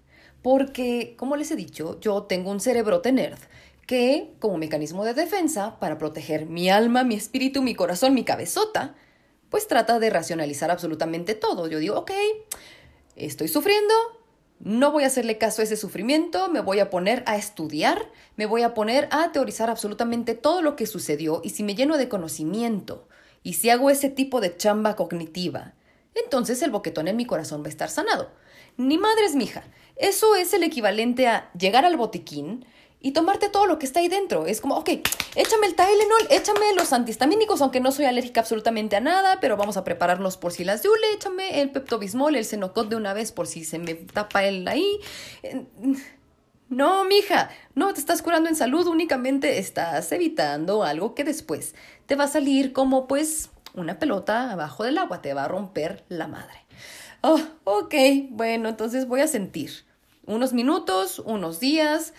[0.41, 3.37] Porque, como les he dicho, yo tengo un cerebro nerd
[3.85, 8.95] que, como mecanismo de defensa, para proteger mi alma, mi espíritu, mi corazón, mi cabezota,
[9.49, 11.67] pues trata de racionalizar absolutamente todo.
[11.67, 12.11] Yo digo, ok,
[13.15, 13.93] estoy sufriendo,
[14.59, 18.45] no voy a hacerle caso a ese sufrimiento, me voy a poner a estudiar, me
[18.45, 22.09] voy a poner a teorizar absolutamente todo lo que sucedió y si me lleno de
[22.09, 23.07] conocimiento
[23.43, 25.73] y si hago ese tipo de chamba cognitiva
[26.15, 28.29] entonces el boquetón en mi corazón va a estar sanado.
[28.77, 29.63] Ni madres, mija.
[29.95, 32.65] Eso es el equivalente a llegar al botiquín
[33.01, 34.45] y tomarte todo lo que está ahí dentro.
[34.45, 34.89] Es como, ok,
[35.35, 39.77] échame el Tylenol, échame los antihistamínicos, aunque no soy alérgica absolutamente a nada, pero vamos
[39.77, 43.47] a prepararlos por si las yule, échame el Pepto-Bismol, el Senocot de una vez por
[43.47, 44.99] si se me tapa el ahí.
[46.69, 52.15] No, mija, no te estás curando en salud, únicamente estás evitando algo que después te
[52.15, 56.27] va a salir como pues una pelota abajo del agua, te va a romper la
[56.27, 56.65] madre.
[57.21, 57.93] Oh, ok,
[58.29, 59.85] bueno, entonces voy a sentir.
[60.25, 62.13] Unos minutos, unos días.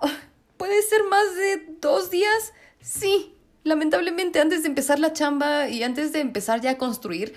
[0.00, 0.10] Oh,
[0.56, 2.52] ¿Puede ser más de dos días?
[2.80, 7.34] Sí, lamentablemente antes de empezar la chamba y antes de empezar ya a construir,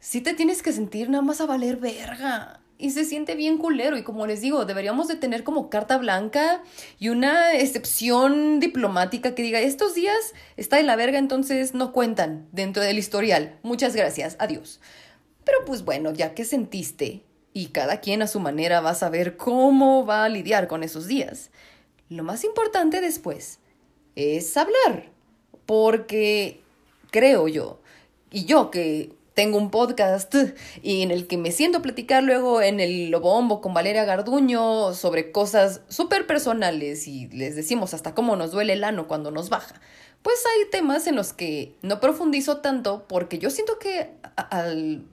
[0.00, 3.96] sí te tienes que sentir nada más a valer verga y se siente bien culero.
[3.96, 6.62] Y como les digo, deberíamos de tener como carta blanca
[6.98, 12.48] y una excepción diplomática que diga, estos días está de la verga, entonces no cuentan
[12.52, 13.58] dentro del historial.
[13.62, 14.80] Muchas gracias, adiós.
[15.44, 17.22] Pero pues bueno, ya que sentiste,
[17.56, 21.06] y cada quien a su manera va a saber cómo va a lidiar con esos
[21.06, 21.50] días,
[22.08, 23.60] lo más importante después
[24.16, 25.10] es hablar.
[25.64, 26.60] Porque
[27.10, 27.80] creo yo,
[28.30, 30.34] y yo que tengo un podcast
[30.82, 34.94] y en el que me siento a platicar luego en el Lobombo con Valeria Garduño
[34.94, 39.50] sobre cosas súper personales y les decimos hasta cómo nos duele el ano cuando nos
[39.50, 39.80] baja.
[40.22, 45.04] Pues hay temas en los que no profundizo tanto porque yo siento que al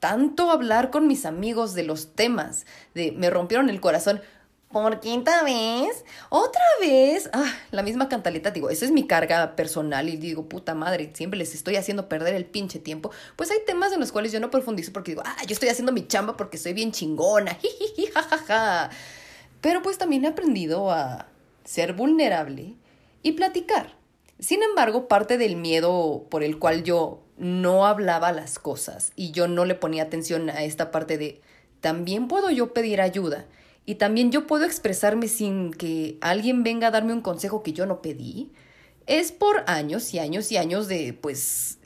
[0.00, 4.20] tanto hablar con mis amigos de los temas, de me rompieron el corazón.
[4.70, 6.04] ¿Por quinta vez?
[6.28, 7.30] ¿Otra vez?
[7.32, 11.38] Ah, la misma cantaleta, digo, esa es mi carga personal y digo, puta madre, siempre
[11.38, 13.12] les estoy haciendo perder el pinche tiempo.
[13.36, 15.92] Pues hay temas en los cuales yo no profundizo porque digo, ah, yo estoy haciendo
[15.92, 17.56] mi chamba porque soy bien chingona,
[18.14, 18.90] jajaja.
[19.60, 21.28] Pero pues también he aprendido a
[21.64, 22.74] ser vulnerable
[23.22, 23.94] y platicar.
[24.40, 29.46] Sin embargo, parte del miedo por el cual yo no hablaba las cosas y yo
[29.46, 31.40] no le ponía atención a esta parte de
[31.80, 33.46] también puedo yo pedir ayuda
[33.86, 37.86] y también yo puedo expresarme sin que alguien venga a darme un consejo que yo
[37.86, 38.50] no pedí,
[39.06, 41.78] es por años y años y años de pues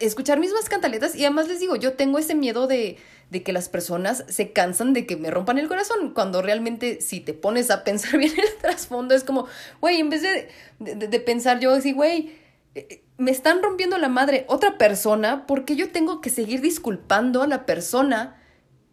[0.00, 2.98] escuchar mismas cantaletas y además les digo, yo tengo ese miedo de,
[3.30, 7.20] de que las personas se cansan de que me rompan el corazón, cuando realmente si
[7.20, 9.46] te pones a pensar bien el trasfondo es como,
[9.80, 12.34] güey, en vez de, de, pensar yo así, güey,
[12.74, 17.42] eh, eh, me están rompiendo la madre otra persona porque yo tengo que seguir disculpando
[17.42, 18.40] a la persona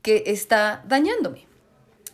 [0.01, 1.44] que está dañándome.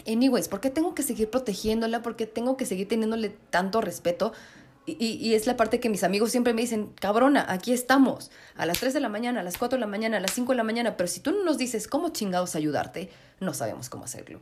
[0.08, 2.02] Anyways, ¿por qué tengo que seguir protegiéndola?
[2.02, 4.34] ¿Por qué tengo que seguir teniéndole tanto respeto?
[4.88, 8.80] Y, es la parte que mis amigos siempre me dicen, cabrona, aquí estamos, a las
[8.80, 10.64] 3 de la mañana, a las 4 de la mañana, a las 5 de la
[10.64, 14.42] mañana, pero si tú no nos dices cómo chingados ayudarte, no sabemos cómo hacerlo.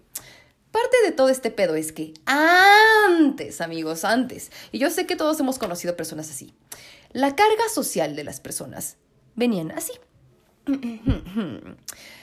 [0.71, 5.37] Parte de todo este pedo es que antes, amigos, antes, y yo sé que todos
[5.41, 6.53] hemos conocido personas así,
[7.11, 8.95] la carga social de las personas
[9.35, 9.91] venían así.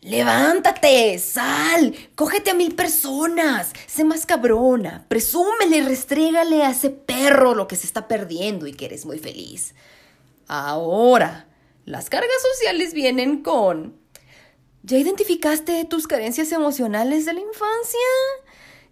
[0.00, 7.66] Levántate, sal, cógete a mil personas, sé más cabrona, presúmele, restrégale a ese perro lo
[7.66, 9.74] que se está perdiendo y que eres muy feliz.
[10.46, 11.48] Ahora,
[11.84, 13.98] las cargas sociales vienen con...
[14.84, 17.98] ¿Ya identificaste tus carencias emocionales de la infancia?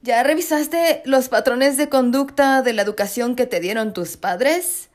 [0.02, 4.88] ¿Ya revisaste los patrones de conducta de la educación que te dieron tus padres?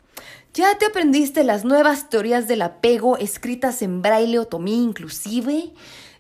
[0.54, 5.72] ¿Ya te aprendiste las nuevas teorías del apego escritas en braille o tomí inclusive?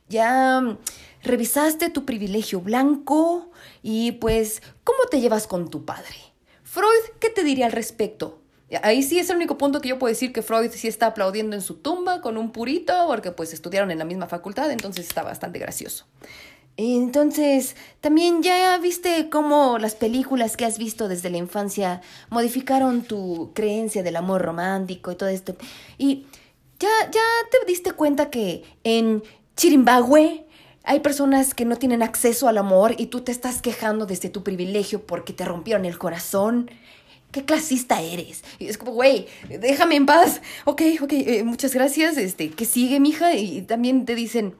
[0.07, 0.77] ¿Ya mm,
[1.23, 3.51] revisaste tu privilegio blanco?
[3.83, 6.15] Y pues, ¿cómo te llevas con tu padre?
[6.63, 8.41] Freud, ¿qué te diría al respecto?
[8.83, 11.57] Ahí sí es el único punto que yo puedo decir que Freud sí está aplaudiendo
[11.57, 15.23] en su tumba con un purito, porque pues estudiaron en la misma facultad, entonces está
[15.23, 16.05] bastante gracioso.
[16.83, 23.51] Entonces, también ya viste cómo las películas que has visto desde la infancia modificaron tu
[23.53, 25.55] creencia del amor romántico y todo esto.
[25.99, 26.25] Y
[26.79, 29.21] ya, ya te diste cuenta que en
[29.55, 30.47] Chirimbahue
[30.83, 34.41] hay personas que no tienen acceso al amor y tú te estás quejando desde tu
[34.43, 36.71] privilegio porque te rompieron el corazón.
[37.31, 38.43] ¿Qué clasista eres?
[38.57, 40.41] Y es como, güey, déjame en paz.
[40.65, 42.17] Ok, ok, eh, muchas gracias.
[42.17, 43.35] Este, que sigue, mija.
[43.35, 44.55] Y también te dicen,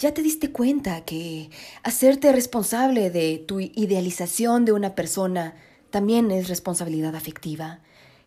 [0.00, 1.50] ¿Ya te diste cuenta que
[1.82, 5.56] hacerte responsable de tu idealización de una persona
[5.90, 7.80] también es responsabilidad afectiva?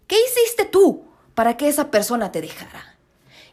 [0.05, 2.95] ¿Qué hiciste tú para que esa persona te dejara?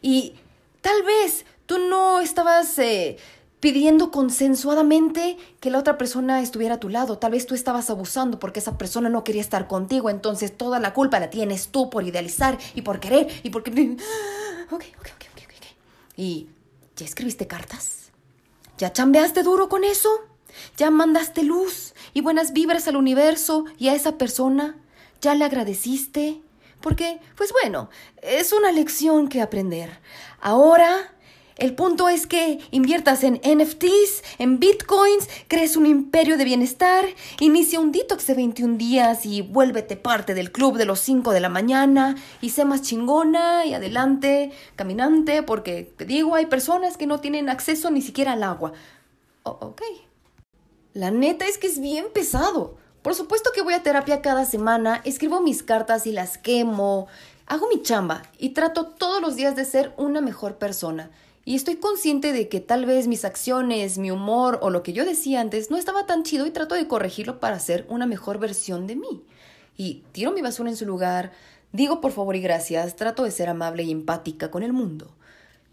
[0.03, 0.35] Y
[0.81, 3.17] tal vez tú no estabas eh,
[3.59, 7.17] pidiendo consensuadamente que la otra persona estuviera a tu lado.
[7.17, 10.11] Tal vez tú estabas abusando porque esa persona no quería estar contigo.
[10.11, 13.71] Entonces toda la culpa la tienes tú por idealizar y por querer y porque...
[14.71, 15.65] Ok, ok, ok, ok, ok.
[16.17, 16.47] ¿Y
[16.95, 18.00] ya escribiste cartas?
[18.81, 20.09] ¿Ya chambeaste duro con eso?
[20.75, 24.75] ¿Ya mandaste luz y buenas vibras al universo y a esa persona?
[25.21, 26.41] ¿Ya le agradeciste?
[26.81, 27.91] Porque, pues bueno,
[28.23, 29.99] es una lección que aprender.
[30.39, 31.13] Ahora
[31.61, 37.05] el punto es que inviertas en NFTs, en bitcoins, crees un imperio de bienestar,
[37.39, 41.39] inicia un detox de 21 días y vuélvete parte del club de los 5 de
[41.39, 47.05] la mañana y sé más chingona y adelante, caminante, porque te digo, hay personas que
[47.05, 48.73] no tienen acceso ni siquiera al agua.
[49.43, 49.83] ok.
[50.95, 52.75] La neta es que es bien pesado.
[53.03, 57.07] Por supuesto que voy a terapia cada semana, escribo mis cartas y las quemo,
[57.45, 61.11] hago mi chamba y trato todos los días de ser una mejor persona.
[61.43, 65.05] Y estoy consciente de que tal vez mis acciones, mi humor o lo que yo
[65.05, 68.85] decía antes no estaba tan chido y trato de corregirlo para ser una mejor versión
[68.85, 69.23] de mí.
[69.75, 71.31] Y tiro mi basura en su lugar,
[71.71, 75.15] digo por favor y gracias, trato de ser amable y empática con el mundo.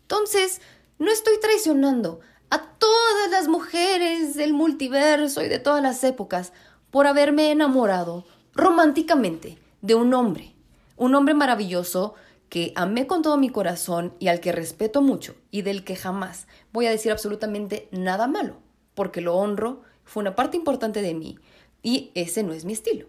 [0.02, 0.62] Entonces,
[0.98, 6.52] no estoy traicionando a todas las mujeres del multiverso y de todas las épocas
[6.90, 10.54] por haberme enamorado románticamente de un hombre.
[10.96, 12.14] Un hombre maravilloso
[12.48, 16.46] que amé con todo mi corazón y al que respeto mucho y del que jamás
[16.72, 18.56] voy a decir absolutamente nada malo,
[18.94, 21.38] porque lo honro, fue una parte importante de mí
[21.82, 23.06] y ese no es mi estilo.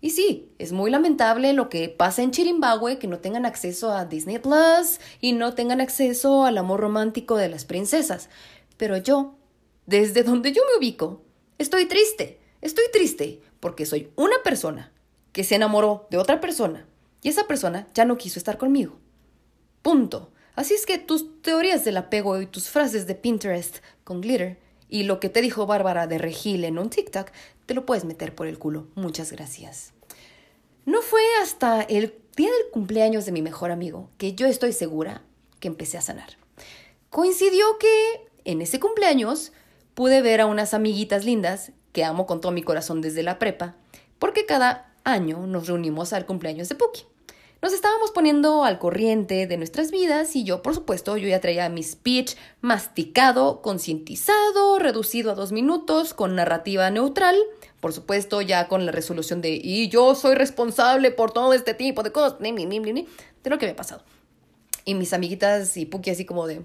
[0.00, 4.04] Y sí, es muy lamentable lo que pasa en Chirimbahue, que no tengan acceso a
[4.04, 8.28] Disney Plus y no tengan acceso al amor romántico de las princesas.
[8.76, 9.34] Pero yo,
[9.86, 11.22] desde donde yo me ubico,
[11.58, 12.38] estoy triste.
[12.60, 14.92] Estoy triste porque soy una persona
[15.32, 16.87] que se enamoró de otra persona
[17.22, 18.98] y esa persona ya no quiso estar conmigo.
[19.82, 20.32] Punto.
[20.54, 24.58] Así es que tus teorías del apego y tus frases de Pinterest con glitter
[24.88, 27.30] y lo que te dijo Bárbara de Regil en un TikTok,
[27.66, 28.88] te lo puedes meter por el culo.
[28.94, 29.92] Muchas gracias.
[30.84, 35.22] No fue hasta el día del cumpleaños de mi mejor amigo que yo estoy segura
[35.60, 36.38] que empecé a sanar.
[37.10, 39.52] Coincidió que en ese cumpleaños
[39.94, 43.76] pude ver a unas amiguitas lindas que amo con todo mi corazón desde la prepa,
[44.18, 47.02] porque cada año nos reunimos al cumpleaños de Puki.
[47.60, 51.68] Nos estábamos poniendo al corriente de nuestras vidas y yo, por supuesto, yo ya traía
[51.68, 57.36] mi speech masticado, concientizado, reducido a dos minutos, con narrativa neutral,
[57.80, 62.04] por supuesto, ya con la resolución de y yo soy responsable por todo este tipo
[62.04, 64.04] de cosas, de lo que me ha pasado.
[64.84, 66.62] Y mis amiguitas y Puki así como de,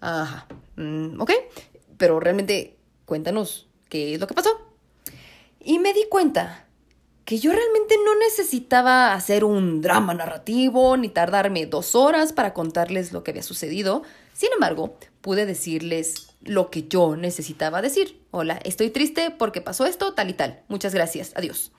[0.00, 0.46] ajá,
[0.76, 1.32] mm, ok,
[1.98, 4.50] pero realmente cuéntanos qué es lo que pasó.
[5.58, 6.63] Y me di cuenta
[7.24, 13.12] que yo realmente no necesitaba hacer un drama narrativo ni tardarme dos horas para contarles
[13.12, 14.02] lo que había sucedido.
[14.34, 18.20] Sin embargo, pude decirles lo que yo necesitaba decir.
[18.30, 20.62] Hola, estoy triste porque pasó esto, tal y tal.
[20.68, 21.32] Muchas gracias.
[21.34, 21.72] Adiós.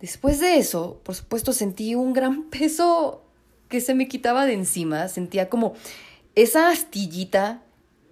[0.00, 3.22] Después de eso, por supuesto, sentí un gran peso
[3.68, 5.08] que se me quitaba de encima.
[5.08, 5.74] Sentía como
[6.34, 7.62] esa astillita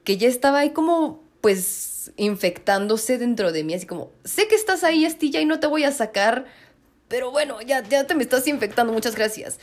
[0.05, 4.85] que ya estaba ahí como, pues, infectándose dentro de mí, así como, sé que estás
[4.85, 6.47] ahí, Astilla, y no te voy a sacar,
[7.09, 9.59] pero bueno, ya, ya te me estás infectando, muchas gracias.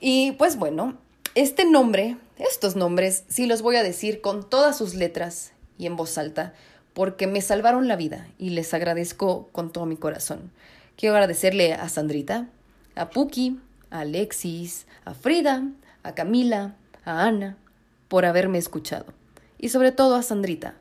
[0.00, 0.96] Y pues bueno,
[1.34, 5.96] este nombre, estos nombres, sí los voy a decir con todas sus letras y en
[5.96, 6.54] voz alta,
[6.94, 10.50] porque me salvaron la vida y les agradezco con todo mi corazón.
[10.96, 12.48] Quiero agradecerle a Sandrita,
[12.94, 13.60] a Puki,
[13.90, 15.64] a Alexis, a Frida,
[16.02, 17.56] a Camila, a Ana,
[18.08, 19.06] por haberme escuchado.
[19.58, 20.74] Y sobre todo a Sandrita,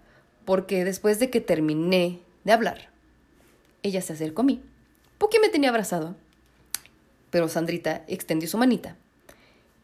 [0.48, 2.90] porque después de que terminé de hablar,
[3.84, 4.64] ella se acercó a mí.
[5.18, 6.16] Puki me tenía abrazado,
[7.32, 8.96] pero Sandrita extendió su manita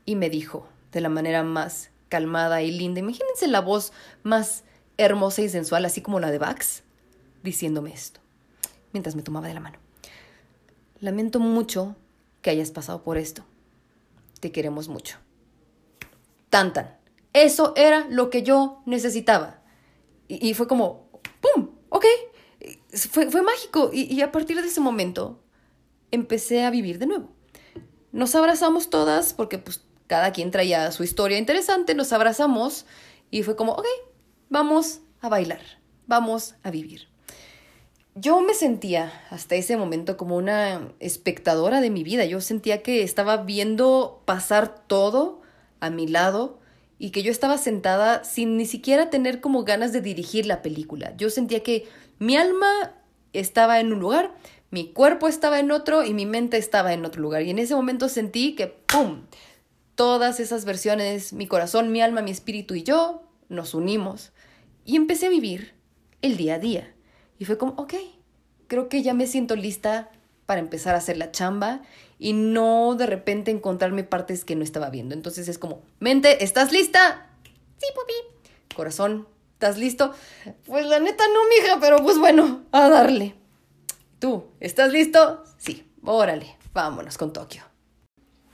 [0.06, 3.92] y me dijo de la manera más calmada y linda, imagínense la voz
[4.24, 4.64] más
[4.96, 6.84] hermosa y sensual, así como la de Bax,
[7.44, 8.22] diciéndome esto,
[8.94, 9.80] mientras me tomaba de la mano.
[11.02, 11.98] Lamento mucho
[12.42, 13.44] que hayas pasado por esto.
[14.40, 15.18] Te queremos mucho.
[16.50, 16.96] Tan tan.
[17.34, 19.63] Eso era lo que yo necesitaba.
[20.28, 21.10] Y, fue como,
[21.42, 21.72] ¡pum!
[21.90, 22.06] Ok.
[23.12, 23.90] Fue, fue mágico.
[23.94, 25.44] Y, a partir de ese momento
[26.12, 27.30] empecé a vivir de nuevo.
[28.12, 32.86] Nos abrazamos todas porque pues cada quien traía su historia interesante, nos abrazamos
[33.32, 33.86] y fue como, ok,
[34.50, 35.62] vamos a bailar,
[36.06, 37.08] vamos a vivir.
[38.16, 43.02] Yo me sentía hasta ese momento como una espectadora de mi vida, yo sentía que
[43.02, 45.42] estaba viendo pasar todo
[45.80, 46.60] a mi lado
[47.04, 51.14] y que yo estaba sentada sin ni siquiera tener como ganas de dirigir la película.
[51.18, 51.86] Yo sentía que
[52.18, 52.94] mi alma
[53.34, 54.34] estaba en un lugar,
[54.72, 57.42] mi cuerpo estaba en otro y mi mente estaba en otro lugar.
[57.42, 59.24] Y en ese momento sentí que, ¡pum!,
[59.96, 64.32] todas esas versiones, mi corazón, mi alma, mi espíritu y yo, nos unimos
[64.86, 65.74] y empecé a vivir
[66.22, 66.94] el día a día.
[67.38, 67.96] Y fue como, ok,
[68.68, 70.10] creo que ya me siento lista
[70.46, 71.82] para empezar a hacer la chamba
[72.24, 75.14] y no de repente encontrarme partes que no estaba viendo.
[75.14, 77.28] Entonces es como, mente, ¿estás lista?
[77.78, 78.74] Sí, papi.
[78.74, 80.14] Corazón, ¿estás listo?
[80.66, 83.36] Pues la neta no, mija, pero pues bueno, a darle.
[84.20, 85.44] ¿Tú, estás listo?
[85.58, 87.73] Sí, órale, vámonos con Tokio.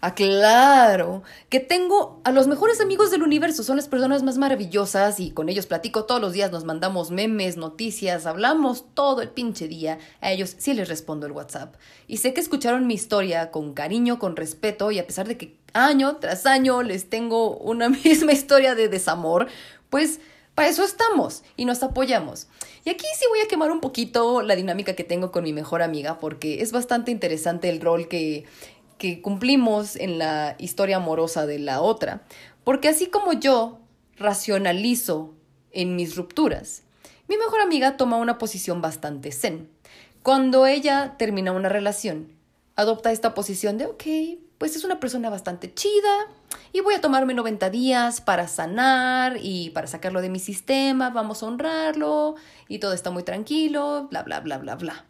[0.01, 5.19] Ah, claro, que tengo a los mejores amigos del universo, son las personas más maravillosas
[5.19, 9.67] y con ellos platico todos los días, nos mandamos memes, noticias, hablamos todo el pinche
[9.67, 9.99] día.
[10.21, 11.75] A ellos sí les respondo el WhatsApp.
[12.07, 15.57] Y sé que escucharon mi historia con cariño, con respeto y a pesar de que
[15.73, 19.47] año tras año les tengo una misma historia de desamor,
[19.89, 20.21] pues
[20.55, 22.47] para eso estamos y nos apoyamos.
[22.85, 25.81] Y aquí sí voy a quemar un poquito la dinámica que tengo con mi mejor
[25.81, 28.45] amiga porque es bastante interesante el rol que
[28.99, 32.21] que cumplimos en la historia amorosa de la otra,
[32.63, 33.79] porque así como yo
[34.17, 35.33] racionalizo
[35.71, 36.83] en mis rupturas,
[37.27, 39.69] mi mejor amiga toma una posición bastante zen.
[40.21, 42.33] Cuando ella termina una relación,
[42.75, 44.03] adopta esta posición de, ok,
[44.57, 46.27] pues es una persona bastante chida
[46.73, 51.41] y voy a tomarme 90 días para sanar y para sacarlo de mi sistema, vamos
[51.41, 52.35] a honrarlo
[52.67, 55.05] y todo está muy tranquilo, bla, bla, bla, bla, bla.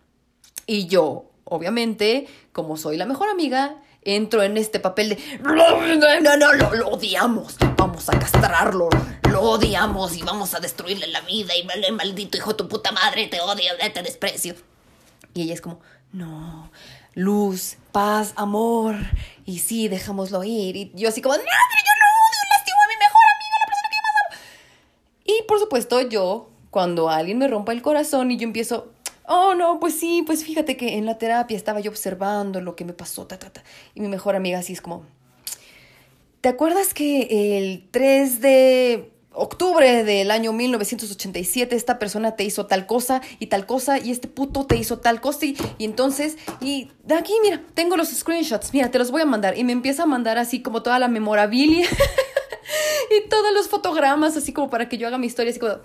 [0.68, 6.38] Y yo, obviamente, como soy la mejor amiga, entro en este papel de no, no,
[6.38, 8.90] no, lo, lo odiamos, vamos a castrarlo,
[9.30, 13.28] lo odiamos y vamos a destruirle la vida y maldito hijo de tu puta madre,
[13.28, 14.56] te odio, te desprecio.
[15.34, 15.80] Y ella es como,
[16.12, 16.72] no,
[17.14, 18.96] luz, paz, amor,
[19.46, 20.76] y sí, dejámoslo ir.
[20.76, 23.90] Y yo así como, no, yo no odio, lastimo a mi mejor amiga, la persona
[23.90, 24.42] que más amo.
[25.26, 28.92] Y por supuesto yo, cuando alguien me rompa el corazón y yo empiezo,
[29.32, 32.84] Oh, no, pues sí, pues fíjate que en la terapia estaba yo observando lo que
[32.84, 33.64] me pasó, ta, ta, ta.
[33.94, 35.06] Y mi mejor amiga así es como,
[36.42, 42.88] ¿te acuerdas que el 3 de octubre del año 1987 esta persona te hizo tal
[42.88, 46.90] cosa y tal cosa y este puto te hizo tal cosa y, y, entonces y
[47.04, 50.04] de aquí mira tengo los screenshots mira te los voy a mandar y me empieza
[50.04, 51.88] a mandar así como toda la memorabilia
[53.26, 55.76] y todos los fotogramas así como para que yo haga mi historia así como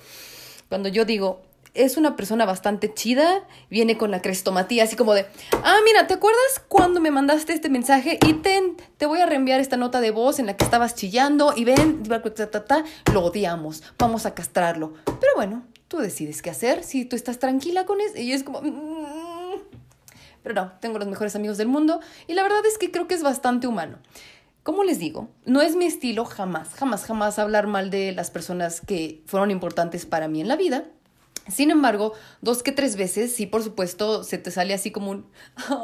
[0.70, 1.42] cuando yo digo
[1.74, 5.26] es una persona bastante chida, viene con la crestomatía, así como de,
[5.62, 8.18] ah, mira, ¿te acuerdas cuando me mandaste este mensaje?
[8.26, 11.52] Y ten, te voy a reenviar esta nota de voz en la que estabas chillando
[11.56, 12.02] y ven,
[13.12, 14.94] lo odiamos, vamos a castrarlo.
[15.04, 18.16] Pero bueno, tú decides qué hacer, si tú estás tranquila con eso.
[18.18, 18.62] Y es como...
[18.62, 19.24] Mm".
[20.42, 23.14] Pero no, tengo los mejores amigos del mundo y la verdad es que creo que
[23.14, 23.98] es bastante humano.
[24.62, 28.80] Como les digo, no es mi estilo jamás, jamás, jamás hablar mal de las personas
[28.80, 30.84] que fueron importantes para mí en la vida.
[31.49, 35.30] Sin embargo, dos que tres veces, sí, por supuesto, se te sale así como un,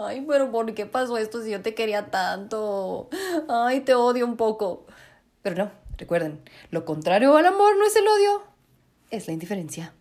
[0.04, 3.10] ay, pero ¿por qué pasó esto si yo te quería tanto?
[3.48, 4.86] Ay, te odio un poco.
[5.42, 6.40] Pero no, recuerden,
[6.70, 8.42] lo contrario al amor no es el odio,
[9.10, 9.92] es la indiferencia.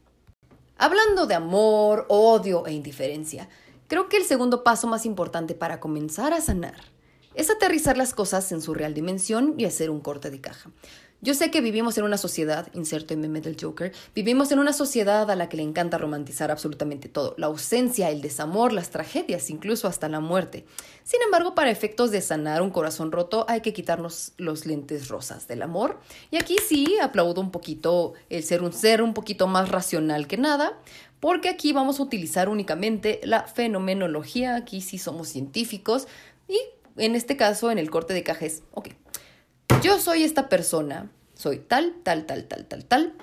[0.77, 3.49] Hablando de amor, odio e indiferencia,
[3.87, 6.75] creo que el segundo paso más importante para comenzar a sanar
[7.35, 10.71] es aterrizar las cosas en su real dimensión y hacer un corte de caja.
[11.21, 14.71] Yo sé que vivimos en una sociedad, inserto en meme del Joker, vivimos en una
[14.71, 19.49] sociedad a la que le encanta romantizar absolutamente todo, la ausencia, el desamor, las tragedias,
[19.49, 20.63] incluso hasta la muerte.
[21.03, 25.45] Sin embargo, para efectos de sanar un corazón roto hay que quitarnos los lentes rosas
[25.45, 25.99] del amor.
[26.31, 30.37] Y aquí sí aplaudo un poquito el ser un ser un poquito más racional que
[30.37, 30.79] nada,
[31.19, 36.07] porque aquí vamos a utilizar únicamente la fenomenología, aquí sí somos científicos
[36.47, 36.57] y
[36.95, 38.91] en este caso en el corte de cajes, ok
[39.81, 43.13] yo soy esta persona, soy tal, tal, tal, tal, tal, tal.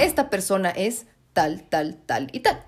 [0.00, 2.62] Esta persona es tal, tal, tal y tal.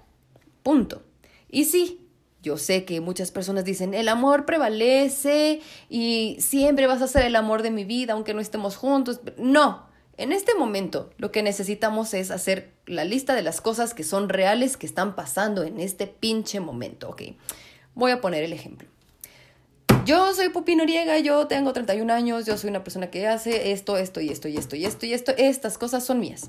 [0.63, 1.03] Punto.
[1.51, 2.09] Y sí,
[2.43, 7.37] yo sé que muchas personas dicen, el amor prevalece y siempre vas a ser el
[7.37, 9.21] amor de mi vida, aunque no estemos juntos.
[9.37, 14.05] No, en este momento lo que necesitamos es hacer la lista de las cosas que
[14.05, 17.23] son reales que están pasando en este pinche momento, ¿ok?
[17.95, 18.89] Voy a poner el ejemplo
[20.07, 23.97] yo soy Pupi Noriega, yo tengo 31 años, yo soy una persona que hace esto,
[23.97, 26.49] esto y esto y esto y esto y esto, estas cosas son mías.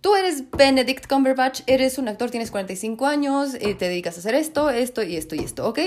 [0.00, 4.36] Tú eres Benedict Cumberbatch, eres un actor, tienes 45 años, eh, te dedicas a hacer
[4.36, 5.80] esto, esto y esto y esto, ¿ok?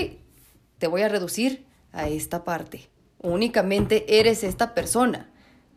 [0.76, 2.90] Te voy a reducir a esta parte.
[3.22, 5.31] Únicamente eres esta persona.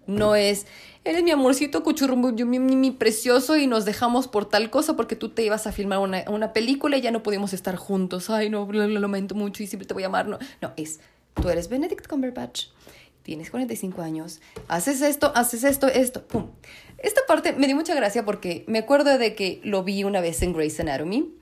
[0.08, 0.68] No es,
[1.04, 5.30] eres mi amorcito cuchurrumbo, mi, mi, precioso y nos dejamos por tal cosa porque tú
[5.30, 8.30] te ibas a filmar una, una película y ya no pudimos estar juntos.
[8.30, 10.28] Ay, no, lo, lo, lamento mucho y siempre te voy a amar.
[10.28, 11.00] No, no, es,
[11.34, 12.68] tú eres Benedict Cumberbatch,
[13.24, 16.52] tienes 45 años, haces esto, haces esto, esto, pum.
[16.98, 20.42] Esta parte me dio mucha gracia porque me acuerdo de que lo vi una vez
[20.42, 21.34] en Grey's Anatomy.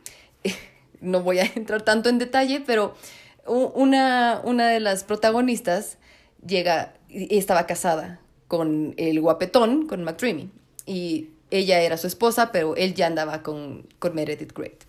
[1.02, 2.96] no voy a entrar tanto en detalle, pero
[3.46, 5.98] una, una de las protagonistas
[6.46, 8.20] llega y estaba casada
[8.54, 10.48] con el guapetón, con McDreamy.
[10.86, 14.84] Y ella era su esposa, pero él ya andaba con, con Meredith Great.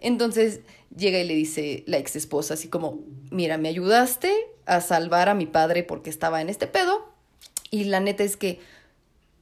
[0.00, 0.60] Entonces
[0.96, 3.00] llega y le dice la ex esposa, así como,
[3.30, 4.32] mira, me ayudaste
[4.64, 7.12] a salvar a mi padre porque estaba en este pedo.
[7.70, 8.58] Y la neta es que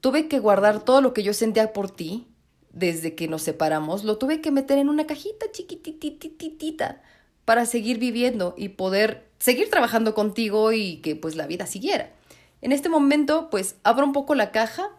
[0.01, 2.27] tuve que guardar todo lo que yo sentía por ti
[2.73, 4.03] desde que nos separamos.
[4.03, 7.01] Lo tuve que meter en una cajita chiquititititita
[7.45, 12.18] para seguir viviendo y poder seguir trabajando contigo y que pues la vida siguiera.
[12.61, 14.91] En este momento, pues abro un poco la caja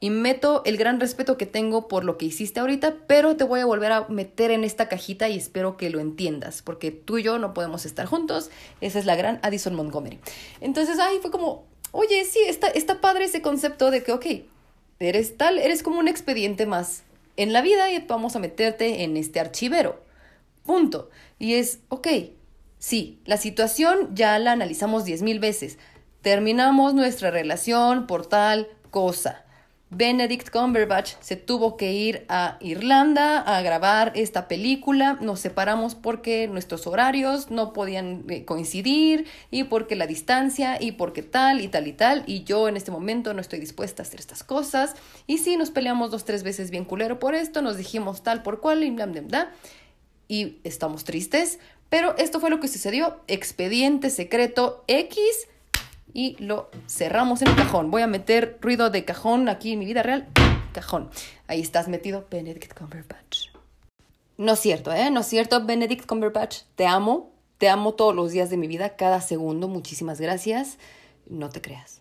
[0.00, 3.60] y meto el gran respeto que tengo por lo que hiciste ahorita, pero te voy
[3.60, 7.22] a volver a meter en esta cajita y espero que lo entiendas, porque tú y
[7.22, 8.50] yo no podemos estar juntos.
[8.80, 10.18] Esa es la gran Addison Montgomery.
[10.62, 14.26] Entonces, ahí fue como, oye, sí, está, padre ese concepto de que, ok,
[15.00, 17.02] eres tal, eres como un expediente más
[17.36, 20.02] en la vida y vamos a meterte en este archivero.
[20.64, 21.10] Punto.
[21.38, 22.08] Y es, ok,
[22.78, 25.78] sí, la situación ya la analizamos diez mil veces.
[26.22, 29.44] Terminamos nuestra relación por tal cosa.
[29.88, 35.18] Benedict Cumberbatch se tuvo que ir a Irlanda a grabar esta película.
[35.20, 41.22] Nos separamos porque nuestros horarios no podían eh, coincidir y porque la distancia y porque
[41.22, 42.22] tal y tal y tal.
[42.26, 44.94] Y yo en este momento no estoy dispuesta a hacer estas cosas.
[45.26, 47.62] Y sí, nos peleamos dos, tres veces bien culero por esto.
[47.62, 49.52] Nos dijimos tal por cual y bla, bla, bla.
[50.28, 51.58] Y estamos tristes.
[51.88, 53.22] Pero esto fue lo que sucedió.
[53.26, 55.48] Expediente secreto X
[56.12, 57.90] y lo cerramos en el cajón.
[57.90, 60.28] Voy a meter ruido de cajón aquí en mi vida real.
[60.72, 61.10] Cajón.
[61.46, 63.48] Ahí estás metido, Benedict Cumberbatch.
[64.36, 65.10] No es cierto, ¿eh?
[65.10, 66.62] No es cierto, Benedict Cumberbatch.
[66.76, 67.32] Te amo.
[67.58, 69.68] Te amo todos los días de mi vida, cada segundo.
[69.68, 70.78] Muchísimas gracias.
[71.26, 72.00] No te creas.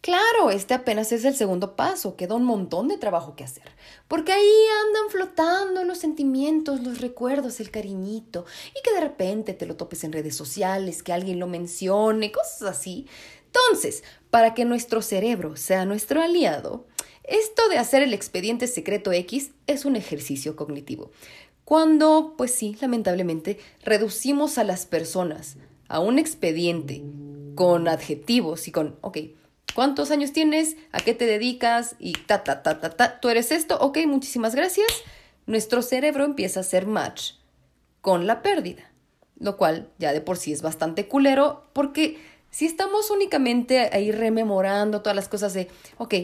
[0.00, 3.70] Claro, este apenas es el segundo paso, queda un montón de trabajo que hacer,
[4.10, 4.52] porque ahí
[4.88, 8.44] andan flotando los sentimientos, los recuerdos, el cariñito,
[8.76, 12.62] y que de repente te lo topes en redes sociales, que alguien lo mencione, cosas
[12.62, 13.06] así,
[13.46, 16.88] Entonces, para que nuestro cerebro sea nuestro aliado,
[17.22, 21.12] esto de hacer el expediente secreto X es un ejercicio cognitivo.
[21.64, 25.56] Cuando, pues sí, lamentablemente, reducimos a las personas
[25.86, 27.04] a un expediente
[27.54, 29.18] con adjetivos y con, ok,
[29.74, 30.76] ¿cuántos años tienes?
[30.92, 31.96] ¿A qué te dedicas?
[31.98, 34.88] Y ta, ta, ta, ta, ta, tú eres esto, ok, muchísimas gracias.
[35.46, 37.32] Nuestro cerebro empieza a hacer match
[38.00, 38.90] con la pérdida,
[39.38, 42.18] lo cual ya de por sí es bastante culero porque
[42.50, 46.14] si estamos únicamente ahí rememorando todas las cosas de, ok,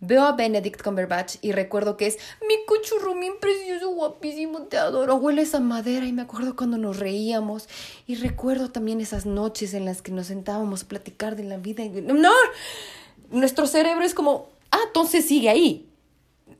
[0.00, 5.42] veo a Benedict Cumberbatch y recuerdo que es mi cuchurrumín precioso, guapísimo, te adoro, huele
[5.42, 7.68] esa madera y me acuerdo cuando nos reíamos
[8.06, 11.84] y recuerdo también esas noches en las que nos sentábamos a platicar de la vida.
[12.02, 12.32] No,
[13.30, 15.84] nuestro cerebro es como, ah, entonces sigue ahí.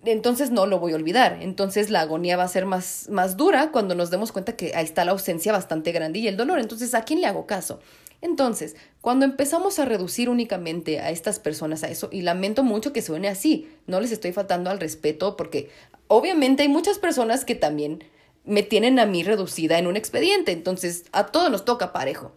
[0.05, 1.39] Entonces no lo voy a olvidar.
[1.41, 4.85] Entonces la agonía va a ser más, más dura cuando nos demos cuenta que ahí
[4.85, 6.61] está la ausencia bastante grande y el dolor.
[6.61, 7.81] Entonces, ¿a quién le hago caso?
[8.21, 13.03] Entonces, cuando empezamos a reducir únicamente a estas personas a eso, y lamento mucho que
[13.03, 15.71] suene así, no les estoy faltando al respeto porque
[16.09, 18.03] obviamente hay muchas personas que también
[18.45, 22.33] me tienen a mí reducida en un expediente, entonces a todos nos toca parejo.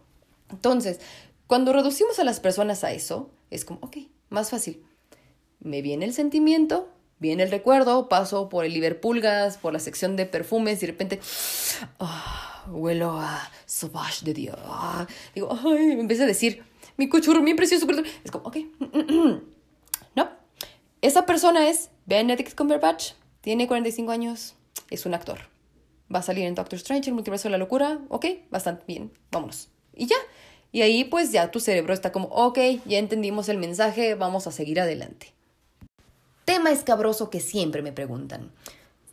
[0.50, 1.00] Entonces,
[1.46, 3.96] cuando reducimos a las personas a eso, es como, ok,
[4.28, 4.84] más fácil.
[5.58, 6.88] Me viene el sentimiento,
[7.22, 11.20] viene el recuerdo, paso por el Liverpoolgas, por la sección de perfumes y de repente,
[12.00, 14.58] ah, huelo a Sauvage de Dios.
[15.32, 16.64] Digo, ay, me empecé a decir,
[16.96, 17.86] mi cuchurro, mi precioso.
[18.24, 18.56] Es como, ok,
[20.16, 20.30] no.
[21.00, 24.56] Esa persona es Benedict Cumberbatch, tiene 45 años,
[24.90, 25.38] es un actor.
[26.12, 29.68] Va a salir en Doctor Strange, multiverso de la locura, ok, bastante bien, vámonos.
[29.94, 30.16] Y ya.
[30.72, 34.50] Y ahí pues ya tu cerebro está como, ok, ya entendimos el mensaje, vamos a
[34.50, 35.32] seguir adelante.
[36.44, 38.50] Tema escabroso que siempre me preguntan.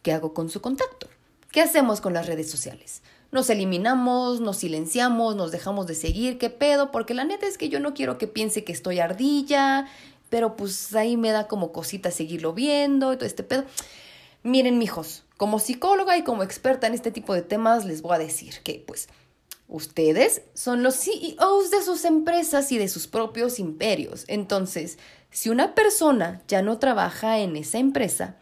[0.01, 1.07] ¿Qué hago con su contacto?
[1.51, 3.01] ¿Qué hacemos con las redes sociales?
[3.32, 6.91] Nos eliminamos, nos silenciamos, nos dejamos de seguir, ¿qué pedo?
[6.91, 9.88] Porque la neta es que yo no quiero que piense que estoy ardilla,
[10.30, 13.65] pero pues ahí me da como cosita seguirlo viendo y todo este pedo.
[14.41, 18.19] Miren, mijos, como psicóloga y como experta en este tipo de temas, les voy a
[18.19, 19.07] decir que, pues,
[19.70, 24.26] ustedes son los CEOs de sus empresas y de sus propios imperios.
[24.28, 24.97] Entonces,
[25.32, 28.36] si una persona ya no trabaja en esa empresa,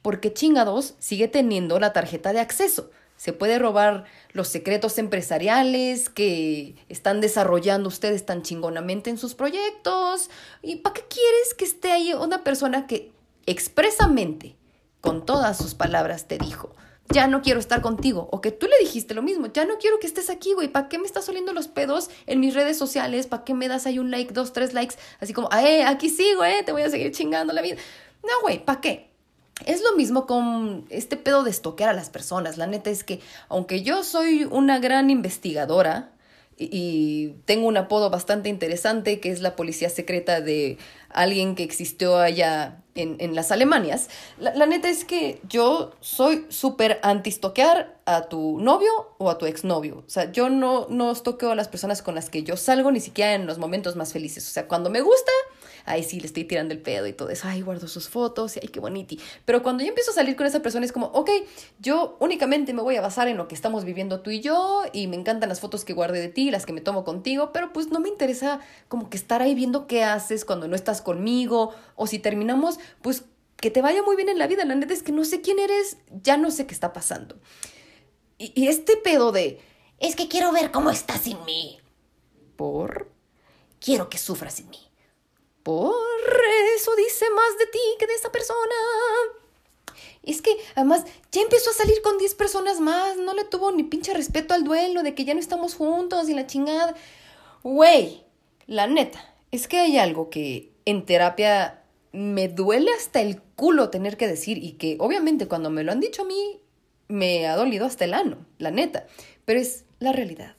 [0.00, 2.90] ¿por qué chingados sigue teniendo la tarjeta de acceso?
[3.16, 10.30] Se puede robar los secretos empresariales que están desarrollando ustedes tan chingonamente en sus proyectos.
[10.62, 13.12] ¿Y para qué quieres que esté ahí una persona que
[13.44, 14.56] expresamente,
[15.02, 16.74] con todas sus palabras, te dijo,
[17.12, 18.28] ya no quiero estar contigo.
[18.32, 20.68] O que tú le dijiste lo mismo, ya no quiero que estés aquí, güey.
[20.68, 23.26] ¿Para qué me estás oliendo los pedos en mis redes sociales?
[23.26, 24.96] ¿Para qué me das ahí un like, dos, tres likes?
[25.20, 27.76] Así como, eh, aquí sigo, eh, te voy a seguir chingando la vida.
[28.22, 29.10] No, güey, ¿para qué?
[29.66, 32.56] Es lo mismo con este pedo de estoquear a las personas.
[32.56, 36.12] La neta es que, aunque yo soy una gran investigadora,
[36.62, 40.76] y tengo un apodo bastante interesante que es la policía secreta de
[41.08, 44.08] alguien que existió allá en, en las Alemanias.
[44.38, 49.46] La, la, neta es que yo soy súper anti-stoquear a tu novio o a tu
[49.46, 50.04] exnovio.
[50.06, 53.00] O sea, yo no, no estoqueo a las personas con las que yo salgo ni
[53.00, 54.46] siquiera en los momentos más felices.
[54.48, 55.32] O sea, cuando me gusta,
[55.84, 58.68] ay, sí, le estoy tirando el pedo y todo eso, ay, guardo sus fotos, ay,
[58.68, 59.16] qué bonito.
[59.44, 61.30] Pero cuando yo empiezo a salir con esa persona es como, ok,
[61.78, 65.06] yo únicamente me voy a basar en lo que estamos viviendo tú y yo, y
[65.06, 67.88] me encantan las fotos que guardé de ti, las que me tomo contigo, pero pues
[67.88, 72.06] no me interesa como que estar ahí viendo qué haces cuando no estás conmigo, o
[72.06, 73.24] si terminamos, pues
[73.56, 74.64] que te vaya muy bien en la vida.
[74.64, 77.36] La neta es que no sé quién eres, ya no sé qué está pasando.
[78.38, 79.60] Y, y este pedo de,
[79.98, 81.78] es que quiero ver cómo estás sin mí.
[82.56, 83.10] ¿Por?
[83.78, 84.89] Quiero que sufras sin mí.
[85.62, 85.94] Por
[86.76, 88.74] eso dice más de ti que de esa persona.
[90.22, 93.84] Es que además ya empezó a salir con 10 personas más, no le tuvo ni
[93.84, 96.94] pinche respeto al duelo de que ya no estamos juntos y la chingada.
[97.62, 98.24] Güey,
[98.66, 101.82] la neta, es que hay algo que en terapia
[102.12, 106.00] me duele hasta el culo tener que decir y que obviamente cuando me lo han
[106.00, 106.60] dicho a mí
[107.08, 109.06] me ha dolido hasta el ano, la neta,
[109.44, 110.56] pero es la realidad.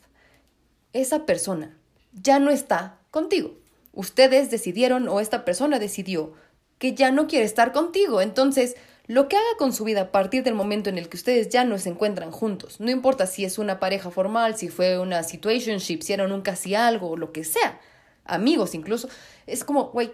[0.94, 1.78] Esa persona
[2.14, 3.61] ya no está contigo
[3.94, 6.34] ustedes decidieron o esta persona decidió
[6.78, 8.22] que ya no quiere estar contigo.
[8.22, 8.76] Entonces,
[9.08, 11.64] lo que haga con su vida a partir del momento en el que ustedes ya
[11.64, 16.02] no se encuentran juntos, no importa si es una pareja formal, si fue una situationship,
[16.02, 17.80] si eran un casi algo, lo que sea,
[18.26, 19.10] amigos incluso,
[19.48, 20.12] es como, güey,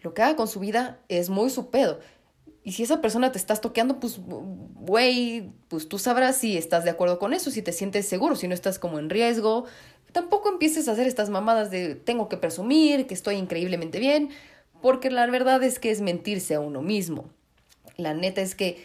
[0.00, 2.00] lo que haga con su vida es muy su pedo.
[2.62, 6.90] Y si esa persona te estás toqueando, pues, güey, pues tú sabrás si estás de
[6.90, 9.64] acuerdo con eso, si te sientes seguro, si no estás como en riesgo,
[10.12, 14.30] Tampoco empieces a hacer estas mamadas de tengo que presumir, que estoy increíblemente bien,
[14.82, 17.30] porque la verdad es que es mentirse a uno mismo.
[17.96, 18.82] La neta es que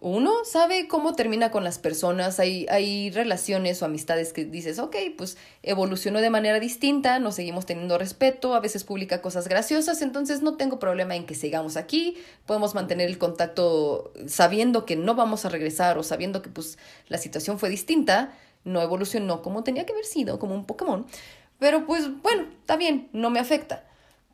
[0.00, 4.94] uno sabe cómo termina con las personas, hay, hay relaciones o amistades que dices, ok,
[5.16, 10.40] pues evolucionó de manera distinta, nos seguimos teniendo respeto, a veces publica cosas graciosas, entonces
[10.40, 12.16] no tengo problema en que sigamos aquí,
[12.46, 17.18] podemos mantener el contacto sabiendo que no vamos a regresar o sabiendo que pues la
[17.18, 18.32] situación fue distinta,
[18.68, 21.06] no evolucionó como tenía que haber sido, como un Pokémon,
[21.58, 23.84] pero pues bueno, está bien, no me afecta.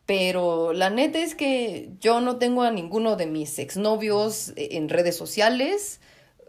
[0.07, 4.89] Pero la neta es que yo no tengo a ninguno de mis exnovios eh, en
[4.91, 6.01] redes sociales.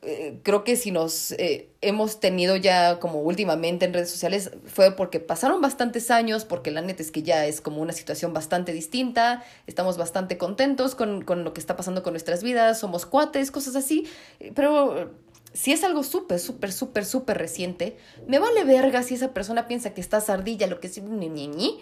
[0.01, 4.91] Eh, creo que si nos eh, hemos tenido ya como últimamente en redes sociales fue
[4.91, 8.71] porque pasaron bastantes años, porque la neta es que ya es como una situación bastante
[8.71, 13.49] distinta, estamos bastante contentos con, con lo que está pasando con nuestras vidas, somos cuates,
[13.49, 14.07] cosas así,
[14.53, 15.11] pero
[15.55, 17.97] si es algo súper, súper, súper, súper reciente,
[18.27, 21.47] me vale verga si esa persona piensa que estás ardilla, lo que es ni, ni,
[21.47, 21.79] ni,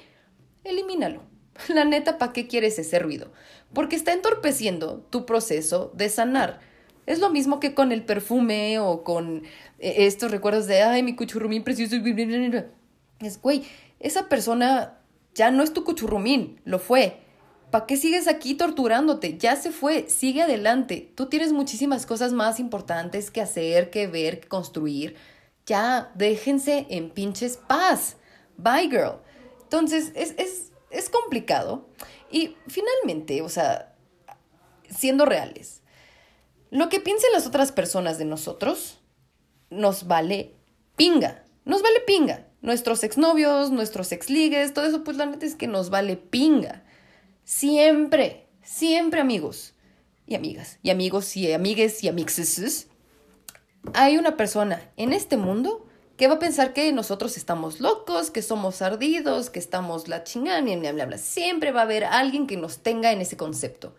[0.63, 1.33] elimínalo
[1.67, 3.31] La neta, ¿para qué quieres ese ruido?
[3.73, 6.59] Porque está entorpeciendo tu proceso de sanar.
[7.05, 9.43] Es lo mismo que con el perfume o con
[9.79, 11.95] eh, estos recuerdos de, ay, mi cuchurrumín precioso.
[13.19, 13.63] Es, güey,
[13.99, 14.99] esa persona
[15.35, 17.19] ya no es tu cuchurrumín, lo fue.
[17.73, 19.39] ¿Para qué sigues aquí torturándote?
[19.39, 21.11] Ya se fue, sigue adelante.
[21.15, 25.15] Tú tienes muchísimas cosas más importantes que hacer, que ver, que construir.
[25.65, 28.17] Ya, déjense en pinches paz.
[28.57, 29.21] Bye, girl.
[29.63, 31.89] Entonces, es, es es complicado.
[32.31, 33.95] Y finalmente, o sea,
[34.89, 35.81] siendo reales,
[36.69, 38.99] lo que piensen las otras personas de nosotros
[39.69, 40.53] nos vale
[40.95, 41.43] pinga.
[41.65, 42.47] Nos vale pinga.
[42.61, 46.82] Nuestros exnovios, nuestros exligues, todo eso, pues la neta es que nos vale pinga.
[47.43, 49.73] Siempre, siempre amigos
[50.25, 52.87] y amigas, y amigos y amigues y amixes,
[53.93, 55.85] hay una persona en este mundo
[56.15, 60.61] que va a pensar que nosotros estamos locos, que somos ardidos, que estamos la chingada,
[60.61, 61.17] bla, bla.
[61.17, 63.95] Siempre va a haber alguien que nos tenga en ese concepto.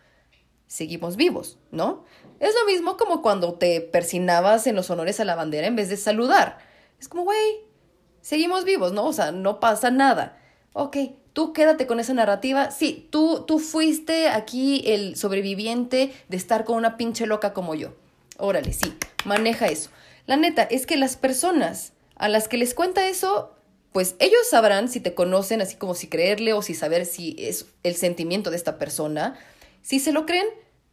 [0.66, 2.04] Seguimos vivos, ¿no?
[2.40, 5.88] Es lo mismo como cuando te persinabas en los honores a la bandera en vez
[5.88, 6.58] de saludar.
[6.98, 7.66] Es como, güey,
[8.22, 9.04] seguimos vivos, ¿no?
[9.04, 10.40] O sea, no pasa nada.
[10.72, 10.96] Ok,
[11.34, 12.70] tú quédate con esa narrativa.
[12.70, 17.92] Sí, tú, tú fuiste aquí el sobreviviente de estar con una pinche loca como yo.
[18.38, 18.94] Órale, sí,
[19.26, 19.90] maneja eso.
[20.26, 23.52] La neta es que las personas a las que les cuenta eso,
[23.92, 27.66] pues ellos sabrán si te conocen, así como si creerle o si saber si es
[27.82, 29.36] el sentimiento de esta persona.
[29.82, 30.46] Si se lo creen,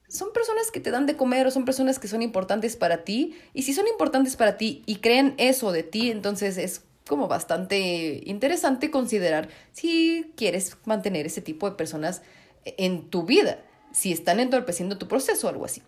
[0.09, 3.35] son personas que te dan de comer o son personas que son importantes para ti.
[3.53, 6.81] Y si son importantes para ti y creen eso de ti, entonces es
[7.11, 12.21] como bastante interesante considerar si quieres mantener ese tipo de personas
[12.63, 13.57] en tu vida,
[13.91, 15.83] si están entorpeciendo tu proceso o algo así.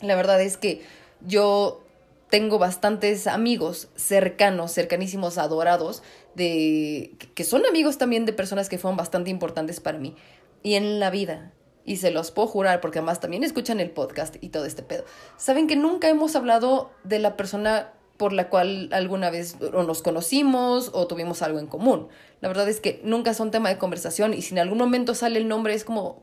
[0.00, 0.80] La verdad es que
[1.20, 1.84] yo
[2.30, 6.02] tengo bastantes amigos cercanos, cercanísimos, adorados,
[6.34, 10.16] de que son amigos también de personas que fueron bastante importantes para mí.
[10.62, 11.52] Y en la vida,
[11.84, 15.04] y se los puedo jurar porque además también escuchan el podcast y todo este pedo,
[15.36, 20.02] saben que nunca hemos hablado de la persona por la cual alguna vez o nos
[20.02, 22.08] conocimos o tuvimos algo en común.
[22.40, 25.38] La verdad es que nunca son tema de conversación y si en algún momento sale
[25.38, 26.22] el nombre es como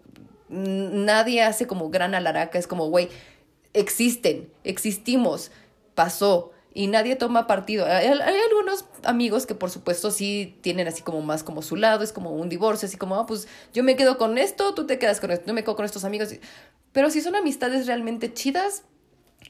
[0.50, 3.10] nadie hace como gran alaraca, es como, güey,
[3.74, 5.52] existen, existimos,
[5.94, 7.86] pasó y nadie toma partido.
[7.86, 12.14] Hay, algunos amigos que por supuesto sí tienen así como más como su lado, es
[12.14, 15.20] como un divorcio, así como, ah, pues yo me quedo con esto, tú te quedas
[15.20, 16.30] con esto, yo me quedo con estos amigos.
[16.92, 18.84] Pero si son amistades realmente chidas,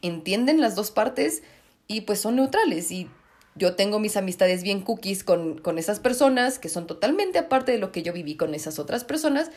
[0.01, 1.43] entienden las dos partes
[1.89, 3.09] y pues son neutrales y
[3.55, 7.79] yo tengo mis amistades bien cookies con, con esas personas que son totalmente aparte de
[7.79, 9.51] lo que yo viví con esas otras personas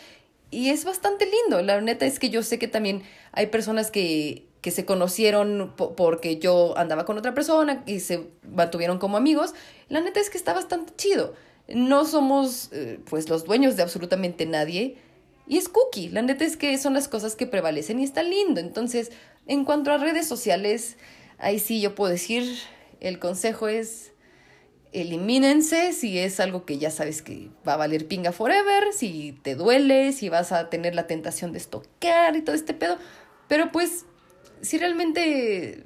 [0.51, 1.63] y es bastante lindo.
[1.63, 6.39] La neta es que yo sé que también hay personas que que se conocieron porque
[6.39, 9.55] yo andaba con otra persona y se mantuvieron como amigos,
[9.89, 11.35] la neta es que está bastante chido.
[11.69, 14.97] No somos eh, pues los dueños de absolutamente nadie
[15.49, 16.11] y es cookie.
[16.11, 18.61] La neta es que son las cosas que prevalecen y está lindo.
[18.61, 19.11] Entonces,
[19.49, 20.97] en cuanto a redes sociales,
[21.43, 22.59] ahí sí yo puedo decir,
[23.01, 24.13] el consejo es
[24.93, 29.55] elimínense si es algo que ya sabes que va a valer pinga forever, si te
[29.55, 32.99] duele, si vas a tener la tentación de estoquear y todo este pedo.
[33.49, 34.05] Pero pues
[34.61, 35.85] si realmente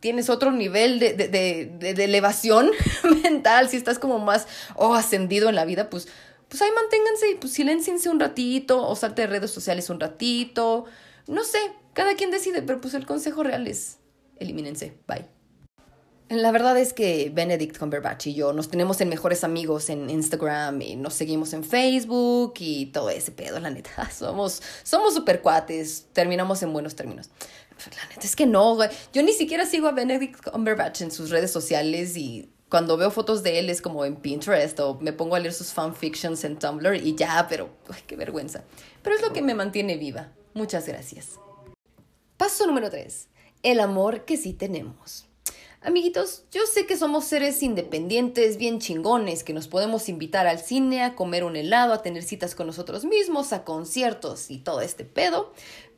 [0.00, 2.70] tienes otro nivel de, de, de, de, elevación
[3.22, 4.46] mental, si estás como más
[4.76, 6.08] oh, ascendido en la vida, pues,
[6.48, 10.86] pues ahí manténganse y pues silenciense un ratito o salte de redes sociales un ratito.
[11.26, 11.58] No sé,
[11.92, 13.98] cada quien decide, pero pues el consejo real es
[14.38, 14.94] elimínense.
[15.06, 15.26] Bye.
[16.30, 20.82] La verdad es que Benedict Cumberbatch y yo nos tenemos en mejores amigos en Instagram
[20.82, 24.10] y nos seguimos en Facebook y todo ese pedo, la neta.
[24.12, 27.30] Somos, somos super cuates, terminamos en buenos términos.
[27.96, 28.90] La neta es que no, güey.
[29.14, 33.42] Yo ni siquiera sigo a Benedict Cumberbatch en sus redes sociales y cuando veo fotos
[33.42, 36.96] de él es como en Pinterest o me pongo a leer sus fanfictions en Tumblr
[36.96, 37.70] y ya, pero
[38.06, 38.64] qué vergüenza.
[39.02, 40.32] Pero es lo que me mantiene viva.
[40.52, 41.38] Muchas gracias.
[42.36, 43.28] Paso número 3.
[43.62, 45.28] El amor que sí tenemos.
[45.80, 51.04] Amiguitos, yo sé que somos seres independientes, bien chingones, que nos podemos invitar al cine,
[51.04, 55.04] a comer un helado, a tener citas con nosotros mismos, a conciertos y todo este
[55.04, 55.52] pedo.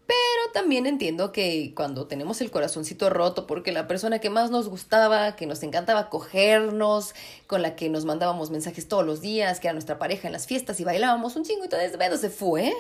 [0.07, 4.69] Pero también entiendo que cuando tenemos el corazoncito roto porque la persona que más nos
[4.69, 7.15] gustaba, que nos encantaba cogernos,
[7.47, 10.47] con la que nos mandábamos mensajes todos los días, que era nuestra pareja en las
[10.47, 12.75] fiestas y bailábamos un chingo y todo ese pedo se fue,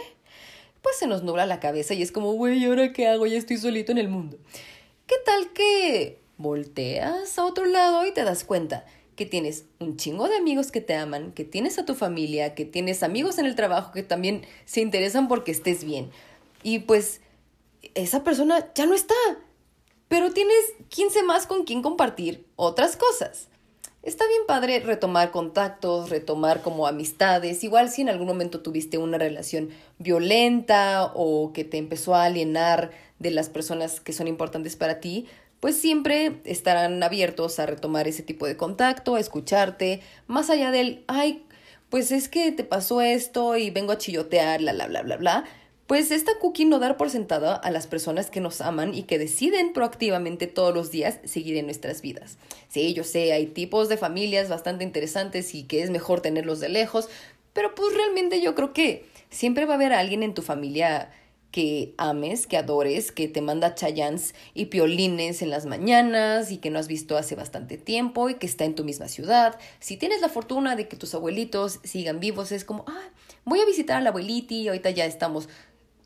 [0.82, 3.26] pues se nos nubla la cabeza y es como, güey, ¿ahora qué hago?
[3.26, 4.38] Ya estoy solito en el mundo.
[5.06, 10.28] ¿Qué tal que volteas a otro lado y te das cuenta que tienes un chingo
[10.28, 13.54] de amigos que te aman, que tienes a tu familia, que tienes amigos en el
[13.54, 16.10] trabajo que también se interesan porque estés bien.
[16.62, 17.20] Y pues
[17.94, 19.14] esa persona ya no está,
[20.08, 20.56] pero tienes
[20.88, 23.49] 15 más con quien compartir otras cosas.
[24.02, 29.18] Está bien padre retomar contactos, retomar como amistades, igual si en algún momento tuviste una
[29.18, 35.00] relación violenta o que te empezó a alienar de las personas que son importantes para
[35.00, 35.26] ti,
[35.60, 41.04] pues siempre estarán abiertos a retomar ese tipo de contacto, a escucharte, más allá del,
[41.06, 41.44] ay,
[41.90, 45.44] pues es que te pasó esto y vengo a chillotear, bla, bla, bla, bla, bla.
[45.90, 49.18] Pues esta cookie no dar por sentada a las personas que nos aman y que
[49.18, 52.38] deciden proactivamente todos los días seguir en nuestras vidas.
[52.68, 56.68] Sí, yo sé, hay tipos de familias bastante interesantes y que es mejor tenerlos de
[56.68, 57.08] lejos,
[57.52, 61.10] pero pues realmente yo creo que siempre va a haber alguien en tu familia
[61.50, 66.70] que ames, que adores, que te manda chayans y piolines en las mañanas y que
[66.70, 69.58] no has visto hace bastante tiempo y que está en tu misma ciudad.
[69.80, 73.08] Si tienes la fortuna de que tus abuelitos sigan vivos, es como, ah,
[73.44, 75.48] voy a visitar a la abuelita y ahorita ya estamos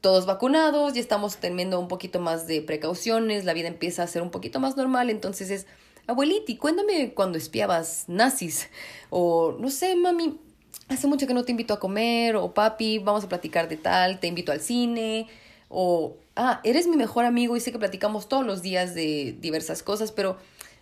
[0.05, 4.21] todos vacunados, ya estamos teniendo un poquito más de precauciones, la vida empieza a ser
[4.21, 5.67] un poquito más normal, entonces es,
[6.07, 8.69] abueliti, cuéntame cuando espiabas nazis
[9.09, 10.39] o no sé, mami,
[10.89, 14.21] hace mucho que no te invito a comer, o papi, vamos a platicar de tal,
[14.21, 15.27] te invito al cine,
[15.71, 19.83] o, ah, eres mi mejor amigo y sé que platicamos todos los días de diversas
[19.83, 20.37] cosas, pero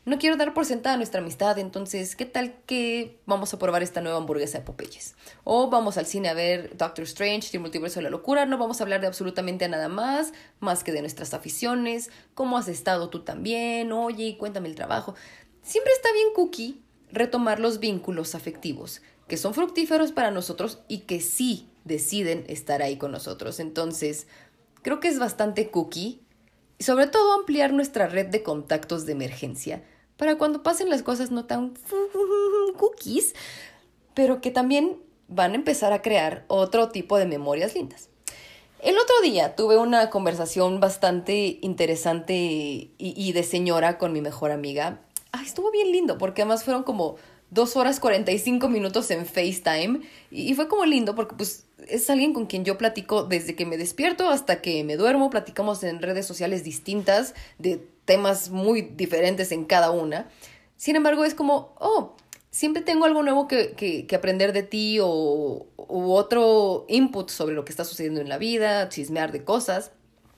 [0.05, 4.01] no quiero dar por sentada nuestra amistad, entonces, ¿qué tal que vamos a probar esta
[4.01, 5.15] nueva hamburguesa de Popeyes?
[5.45, 8.81] O vamos al cine a ver Doctor Strange, el multiverso de la locura, no vamos
[8.81, 13.21] a hablar de absolutamente nada más, más que de nuestras aficiones, cómo has estado tú
[13.21, 15.15] también, oye, cuéntame el trabajo.
[15.63, 16.83] Siempre está bien cookie
[17.13, 22.97] retomar los vínculos afectivos que son fructíferos para nosotros y que sí deciden estar ahí
[22.97, 23.61] con nosotros.
[23.61, 24.27] Entonces,
[24.83, 26.22] creo que es bastante cookie
[26.83, 29.85] y sobre todo ampliar nuestra red de contactos de emergencia
[30.17, 31.75] para cuando pasen las cosas no tan
[32.77, 33.37] cookies,
[34.15, 38.09] pero que también van a empezar a crear otro tipo de memorias lindas.
[38.81, 42.35] El otro día tuve una conversación bastante interesante
[42.99, 45.03] y, de señora con mi mejor amiga.
[45.41, 47.15] estuvo bien lindo porque además fueron como
[47.53, 50.01] dos horas 45 minutos en FaceTime
[50.31, 53.77] y, fue como lindo porque pues es alguien con quien yo platico desde que me
[53.77, 59.67] despierto hasta que me duermo, platicamos en redes sociales distintas de temas muy diferentes en
[59.67, 60.29] cada una.
[60.77, 62.17] Sin embargo, es como, oh,
[62.51, 67.65] siempre tengo algo nuevo que, que, aprender de ti o u otro input sobre lo
[67.65, 69.93] que está sucediendo en la vida, chismear de cosas.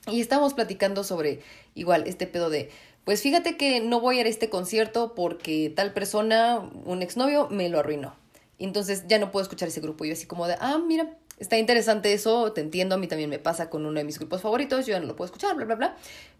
[0.07, 1.39] Y estamos platicando sobre
[1.73, 2.69] igual este pedo de
[3.05, 7.47] pues fíjate que no voy a ir a este concierto porque tal persona, un exnovio,
[7.49, 8.15] me lo arruinó.
[8.57, 10.05] Entonces ya no puedo escuchar ese grupo.
[10.05, 13.29] Y yo así como de, ah, mira, está interesante eso, te entiendo, a mí también
[13.29, 15.65] me pasa con uno de mis grupos favoritos, yo ya no lo puedo escuchar, bla,
[15.65, 15.97] bla, bla.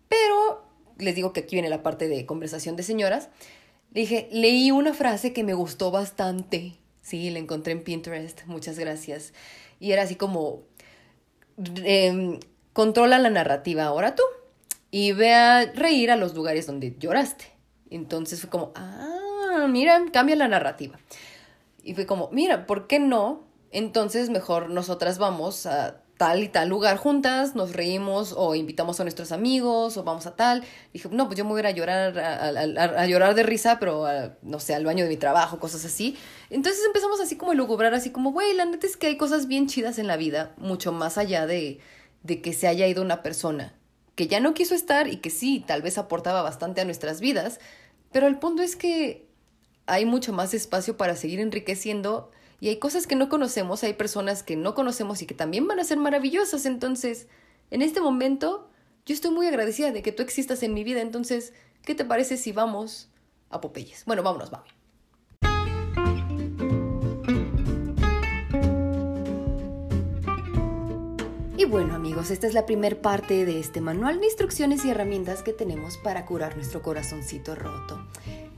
[0.10, 0.64] Pero
[0.98, 3.30] les digo que aquí viene la parte de conversación de señoras.
[3.94, 6.74] Le dije, leí una frase que me gustó bastante.
[7.04, 9.34] Sí, la encontré en Pinterest, muchas gracias.
[9.80, 10.64] Y era así como,
[11.84, 12.40] em,
[12.74, 14.24] controla la narrativa ahora tú
[14.96, 17.52] y ve a reír a los lugares donde lloraste.
[17.90, 20.98] Entonces fue como, ah, mira, cambia la narrativa.
[21.84, 23.44] Y fue como, mira, ¿por qué no?
[23.72, 29.04] Entonces mejor nosotras vamos a tal y tal lugar juntas, nos reímos o invitamos a
[29.04, 30.64] nuestros amigos o vamos a tal.
[30.94, 34.06] dije, no, pues yo me voy a ir a llorar, a, llorar de risa, pero
[34.44, 36.16] no sé, al baño de mi trabajo, cosas así.
[36.50, 39.48] Entonces empezamos así como a lucubrar, así como, güey, la neta es que hay cosas
[39.48, 41.82] bien chidas en la vida, mucho más allá de,
[42.24, 43.74] de que se haya ido una persona
[44.16, 47.60] que ya no quiso estar y que sí, tal vez aportaba bastante a nuestras vidas,
[48.12, 49.28] pero el punto es que
[49.86, 54.42] hay mucho más espacio para seguir enriqueciendo y hay cosas que no conocemos, hay personas
[54.42, 57.28] que no conocemos y que también van a ser maravillosas, entonces,
[57.72, 58.70] en este momento,
[59.06, 61.54] yo estoy muy agradecida de que tú existas en mi vida, entonces,
[61.84, 63.10] ¿qué te parece si vamos
[63.50, 64.06] a Popeyes?
[64.06, 64.85] Bueno, vámonos, vamos.
[71.58, 75.42] Y bueno amigos, esta es la primera parte de este manual de instrucciones y herramientas
[75.42, 78.06] que tenemos para curar nuestro corazoncito roto.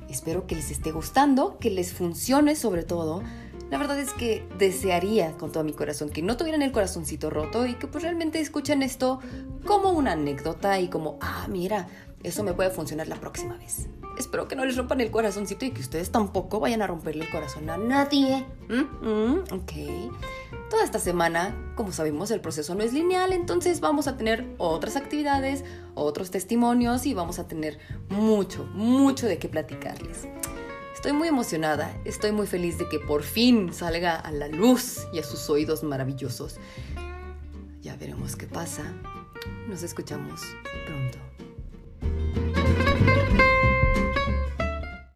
[0.10, 3.22] Espero que les esté gustando, que les funcione sobre todo.
[3.70, 7.68] La verdad es que desearía con todo mi corazón que no tuvieran el corazoncito roto
[7.68, 9.20] y que pues realmente escuchen esto
[9.64, 11.88] como una anécdota y como, ah, mira,
[12.24, 13.88] eso me puede funcionar la próxima vez.
[14.18, 17.30] Espero que no les rompan el corazoncito y que ustedes tampoco vayan a romperle el
[17.30, 18.46] corazón a nadie.
[18.68, 19.54] ¿Mm?
[19.54, 19.74] Ok.
[20.72, 24.96] Toda esta semana, como sabemos, el proceso no es lineal, entonces vamos a tener otras
[24.96, 25.64] actividades,
[25.94, 27.78] otros testimonios y vamos a tener
[28.10, 30.28] mucho, mucho de qué platicarles.
[30.96, 35.20] Estoy muy emocionada, estoy muy feliz de que por fin salga a la luz y
[35.20, 36.58] a sus oídos maravillosos.
[37.82, 38.84] Ya veremos qué pasa.
[39.70, 40.42] Nos escuchamos
[40.88, 41.27] pronto.